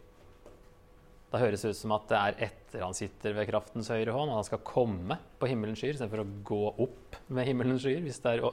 Da 1.33 1.40
høres 1.40 1.64
det 1.64 1.73
ut 1.73 1.79
som 1.79 1.95
at 1.97 2.11
det 2.11 2.18
er 2.18 2.40
etter 2.51 2.85
han 2.85 2.97
sitter 2.97 3.33
ved 3.38 3.49
kraftens 3.49 3.88
høyre 3.88 4.12
hånd, 4.12 4.29
og 4.29 4.42
han 4.42 4.49
skal 4.51 4.61
komme 4.68 5.16
på 5.40 5.49
himmelens 5.49 5.81
skyer 5.81 5.97
istedenfor 5.97 6.27
å 6.27 6.33
gå 6.45 6.64
opp 6.85 7.16
med 7.33 7.49
himmelens 7.49 7.87
skyer, 7.87 8.05
hvis 8.05 8.21
det 8.21 8.35
er 8.37 8.45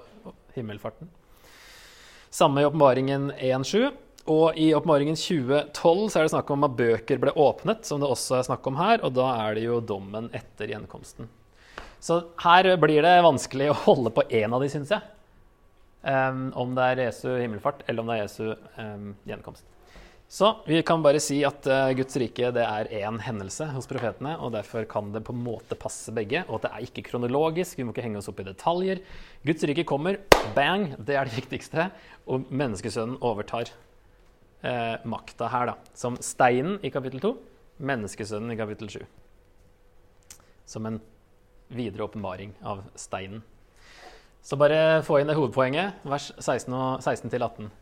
himmelfarten. 0.55 1.11
Samme 2.29 2.61
i 2.61 2.67
åpenbaringen 2.67 3.31
1.7. 3.33 3.89
Og 4.29 4.57
i 4.61 4.69
åpenbaringen 4.77 5.17
2012 5.17 6.09
så 6.11 6.19
er 6.19 6.27
det 6.27 6.33
snakk 6.35 6.51
om 6.53 6.65
at 6.67 6.75
bøker 6.77 7.21
ble 7.21 7.33
åpnet, 7.33 7.81
som 7.87 8.01
det 8.01 8.09
også 8.09 8.37
er 8.37 8.49
snakk 8.51 8.67
om 8.69 8.77
her, 8.77 9.01
og 9.05 9.15
da 9.17 9.29
er 9.47 9.57
det 9.57 9.63
jo 9.65 9.79
dommen 9.81 10.29
etter 10.37 10.69
gjenkomsten. 10.69 11.29
Så 11.99 12.21
her 12.43 12.69
blir 12.79 13.01
det 13.03 13.15
vanskelig 13.25 13.71
å 13.71 13.79
holde 13.87 14.13
på 14.13 14.27
én 14.29 14.53
av 14.53 14.61
de, 14.61 14.69
syns 14.71 14.93
jeg. 14.93 15.01
Um, 15.99 16.45
om 16.55 16.77
det 16.77 16.85
er 16.93 17.01
Jesu 17.09 17.27
himmelfart 17.33 17.81
eller 17.91 18.05
om 18.05 18.07
det 18.07 18.15
er 18.15 18.21
Jesu 18.21 18.45
um, 18.77 19.09
gjenkomst. 19.27 19.65
Så 20.29 20.51
vi 20.65 20.77
kan 20.85 21.01
bare 21.01 21.17
si 21.17 21.39
at 21.41 21.65
eh, 21.65 21.91
Guds 21.97 22.13
rike 22.21 22.51
det 22.53 22.61
er 22.61 22.89
én 22.99 23.15
hendelse 23.25 23.65
hos 23.73 23.87
profetene, 23.89 24.35
og 24.37 24.51
derfor 24.53 24.85
kan 24.85 25.09
det 25.09 25.23
på 25.25 25.33
en 25.33 25.41
måte 25.41 25.73
passe 25.73 26.13
begge. 26.13 26.43
Og 26.45 26.59
at 26.59 26.67
det 26.67 26.69
er 26.69 26.85
ikke 26.85 27.03
kronologisk, 27.07 27.79
vi 27.79 27.87
må 27.87 27.95
ikke 27.95 28.05
henge 28.05 28.21
oss 28.21 28.29
opp 28.29 28.43
i 28.43 28.45
detaljer. 28.45 29.01
Guds 29.41 29.65
rike 29.65 29.87
kommer, 29.89 30.19
bang, 30.53 30.91
det 31.01 31.17
er 31.17 31.25
det 31.25 31.33
viktigste. 31.33 31.87
Og 32.29 32.45
menneskesønnen 32.53 33.17
overtar 33.25 33.73
eh, 34.61 35.01
makta 35.09 35.49
her, 35.49 35.73
da. 35.73 35.93
Som 35.97 36.21
steinen 36.21 36.77
i 36.85 36.93
kapittel 36.93 37.25
2, 37.25 37.33
menneskesønnen 37.89 38.53
i 38.53 38.61
kapittel 38.61 38.93
7. 38.99 39.01
Som 40.69 40.85
en 40.93 41.01
videre 41.73 42.05
åpenbaring 42.05 42.53
av 42.61 42.85
steinen. 42.93 43.41
Så 44.45 44.61
bare 44.61 45.01
få 45.01 45.23
inn 45.23 45.33
det 45.33 45.41
hovedpoenget, 45.41 46.05
vers 46.05 46.29
16, 46.37 46.69
og, 46.69 47.01
16 47.01 47.33
til 47.33 47.49
18. 47.49 47.77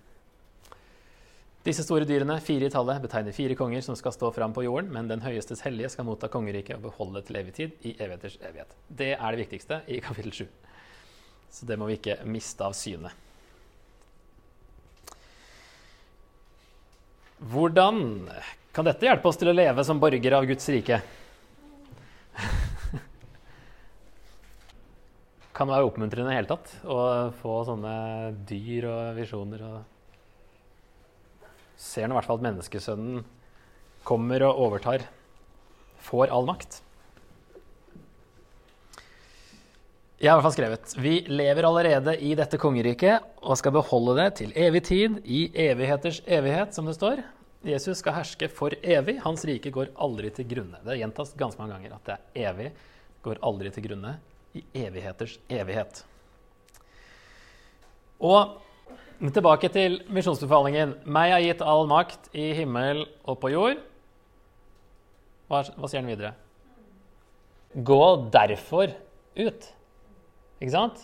Disse 1.68 1.84
store 1.84 2.06
dyrene, 2.08 2.38
fire 2.40 2.70
i 2.70 2.72
tallet, 2.72 3.02
betegner 3.04 3.34
fire 3.36 3.56
konger 3.60 3.82
som 3.84 3.96
skal 4.00 4.14
stå 4.16 4.30
fram 4.32 4.54
på 4.56 4.64
jorden, 4.64 4.88
men 4.94 5.10
den 5.10 5.20
høyestes 5.20 5.60
hellige 5.66 5.90
skal 5.92 6.06
motta 6.08 6.30
kongeriket 6.32 6.78
og 6.78 6.86
beholde 6.86 7.20
til 7.28 7.36
evig 7.42 7.52
tid 7.58 7.70
i 7.84 7.92
evigheters 7.98 8.38
evighet. 8.40 8.72
Det 8.88 9.10
er 9.18 9.28
det 9.36 9.42
viktigste 9.42 9.82
i 9.92 10.00
kapittel 10.06 10.32
7. 10.32 10.48
Så 11.52 11.68
det 11.68 11.76
må 11.80 11.86
vi 11.90 11.98
ikke 12.00 12.24
miste 12.24 12.64
av 12.64 12.72
syne. 12.78 13.12
Hvordan 17.52 18.32
kan 18.72 18.88
dette 18.88 19.06
hjelpe 19.10 19.28
oss 19.28 19.40
til 19.44 19.52
å 19.52 19.58
leve 19.58 19.84
som 19.84 20.00
borgere 20.00 20.40
av 20.40 20.48
Guds 20.48 20.72
rike? 20.72 20.98
kan 25.60 25.68
være 25.68 25.84
oppmuntrende 25.92 26.32
i 26.32 26.32
det 26.32 26.40
hele 26.40 26.54
tatt 26.56 26.80
å 26.88 26.98
få 27.44 27.60
sånne 27.68 27.94
dyr 28.48 28.88
og 28.94 29.20
visjoner. 29.20 29.68
og 29.68 29.97
ser 31.78 32.08
nå 32.08 32.16
i 32.16 32.18
hvert 32.18 32.28
fall 32.28 32.42
at 32.42 32.48
menneskesønnen 32.48 33.24
kommer 34.08 34.44
og 34.48 34.66
overtar, 34.68 35.06
får 36.08 36.32
all 36.34 36.48
makt. 36.48 36.82
Jeg 40.18 40.32
har 40.32 40.40
i 40.40 40.42
hvert 40.42 40.48
fall 40.48 40.56
skrevet 40.56 40.94
Vi 40.98 41.12
lever 41.30 41.66
allerede 41.68 42.16
i 42.26 42.32
dette 42.38 42.58
kongeriket 42.58 43.26
og 43.46 43.60
skal 43.60 43.76
beholde 43.76 44.16
det 44.18 44.30
til 44.40 44.54
evig 44.58 44.82
tid, 44.88 45.20
i 45.26 45.46
evigheters 45.68 46.24
evighet, 46.26 46.74
som 46.74 46.90
det 46.90 46.96
står. 46.98 47.22
Jesus 47.68 48.02
skal 48.02 48.16
herske 48.16 48.50
for 48.50 48.74
evig. 48.82 49.20
Hans 49.22 49.46
rike 49.46 49.70
går 49.74 49.92
aldri 50.02 50.32
til 50.34 50.48
grunne. 50.50 50.80
Det 50.86 50.98
gjentas 50.98 51.36
ganske 51.38 51.62
mange 51.62 51.76
ganger 51.76 51.98
at 51.98 52.10
det 52.10 52.16
er 52.18 52.50
evig, 52.50 52.72
går 53.26 53.42
aldri 53.46 53.74
til 53.76 53.86
grunne. 53.90 54.16
I 54.58 54.64
evigheters 54.88 55.38
evighet. 55.54 56.02
Og 58.18 58.58
Tilbake 59.18 59.72
til 59.74 59.96
misjonsbefalingen. 60.14 60.92
Meg 61.10 61.32
er 61.34 61.42
gitt 61.42 61.62
all 61.66 61.88
makt 61.90 62.28
i 62.38 62.52
himmel 62.54 63.00
og 63.26 63.40
på 63.42 63.50
jord. 63.50 63.80
Hva, 65.50 65.64
hva 65.74 65.88
sier 65.90 66.04
den 66.04 66.12
videre? 66.12 66.36
Gå 67.74 68.02
derfor 68.30 68.92
ut. 69.34 69.66
Ikke 70.62 70.70
sant? 70.70 71.02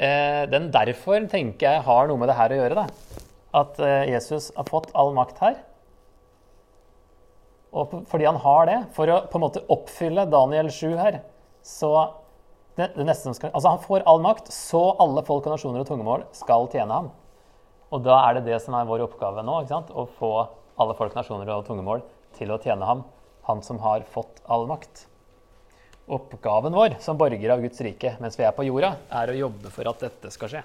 Eh, 0.00 0.46
den 0.48 0.70
derfor 0.72 1.26
tenker 1.28 1.68
jeg 1.68 1.82
har 1.84 2.08
noe 2.08 2.22
med 2.22 2.32
det 2.32 2.36
her 2.38 2.54
å 2.54 2.56
gjøre. 2.62 2.78
Da. 2.78 3.18
At 3.60 3.76
eh, 3.84 4.06
Jesus 4.14 4.46
har 4.56 4.68
fått 4.70 4.88
all 4.96 5.12
makt 5.16 5.42
her. 5.44 5.58
Og 7.76 7.92
fordi 8.08 8.24
han 8.24 8.40
har 8.40 8.70
det, 8.70 8.78
for 8.96 9.10
å 9.10 9.18
på 9.28 9.36
en 9.36 9.44
måte 9.44 9.62
oppfylle 9.74 10.24
Daniel 10.32 10.70
7 10.72 10.94
her, 10.96 11.18
så 11.60 11.92
det, 12.78 12.88
det 12.96 13.18
skal, 13.20 13.52
altså 13.52 13.68
Han 13.68 13.84
får 13.84 14.06
all 14.08 14.24
makt, 14.24 14.48
så 14.48 14.82
alle 15.02 15.26
folk 15.28 15.44
og 15.44 15.54
nasjoner 15.58 15.84
og 15.84 15.90
tungemål 15.92 16.24
skal 16.40 16.70
tjene 16.72 17.02
ham. 17.02 17.12
Og 17.94 18.02
da 18.02 18.18
er 18.26 18.38
det 18.38 18.48
det 18.48 18.58
som 18.64 18.74
er 18.74 18.86
vår 18.88 19.04
oppgave 19.06 19.44
nå. 19.46 19.60
Å 19.70 20.06
få 20.18 20.30
alle 20.82 20.94
folk, 20.98 21.14
nasjoner 21.14 21.50
og 21.54 21.66
tungemål 21.68 22.02
til 22.34 22.50
å 22.50 22.58
tjene 22.62 22.86
ham, 22.88 23.04
han 23.46 23.60
som 23.62 23.78
har 23.84 24.02
fått 24.10 24.40
all 24.50 24.66
makt. 24.66 25.04
Oppgaven 26.10 26.74
vår 26.74 26.98
som 27.00 27.16
borgere 27.16 27.54
av 27.54 27.62
Guds 27.62 27.80
rike 27.84 28.16
mens 28.20 28.36
vi 28.36 28.44
er 28.44 28.56
på 28.56 28.66
jorda, 28.66 28.96
er 29.14 29.30
å 29.30 29.38
jobbe 29.44 29.70
for 29.72 29.88
at 29.88 30.02
dette 30.02 30.32
skal 30.34 30.50
skje. 30.50 30.64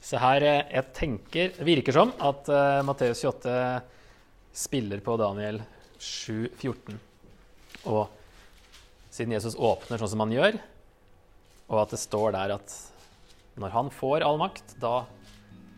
Så 0.00 0.20
her 0.22 0.46
eh, 0.46 0.62
jeg 0.78 0.94
tenker, 0.96 1.58
virker 1.66 1.92
som 1.92 2.14
at 2.24 2.48
uh, 2.48 2.80
Matteus 2.86 3.20
28 3.20 3.52
spiller 4.56 5.02
på 5.04 5.18
Daniel 5.20 5.60
7, 5.98 6.48
14. 6.56 6.96
Og 7.90 8.06
siden 9.12 9.34
Jesus 9.34 9.58
åpner 9.58 10.00
sånn 10.00 10.14
som 10.14 10.24
han 10.24 10.32
gjør, 10.32 10.56
og 11.70 11.82
at 11.82 11.92
det 11.92 12.00
står 12.00 12.32
der 12.38 12.54
at 12.56 12.76
når 13.60 13.74
han 13.74 13.90
får 13.92 14.24
all 14.24 14.40
makt, 14.40 14.78
da 14.80 15.02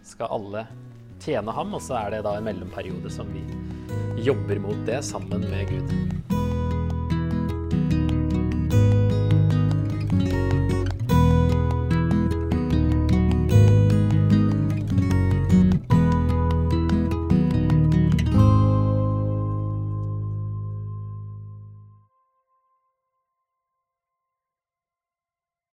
skal 0.06 0.32
alle 0.34 0.66
tjene 1.22 1.54
ham, 1.54 1.74
og 1.76 1.82
så 1.84 2.00
er 2.00 2.16
det 2.16 2.24
da 2.26 2.36
en 2.38 2.46
mellomperiode 2.48 3.12
som 3.12 3.30
vi 3.34 3.44
jobber 4.22 4.60
mot 4.62 4.86
det 4.88 5.02
sammen 5.06 5.46
med 5.50 5.70
Gud. 5.70 6.31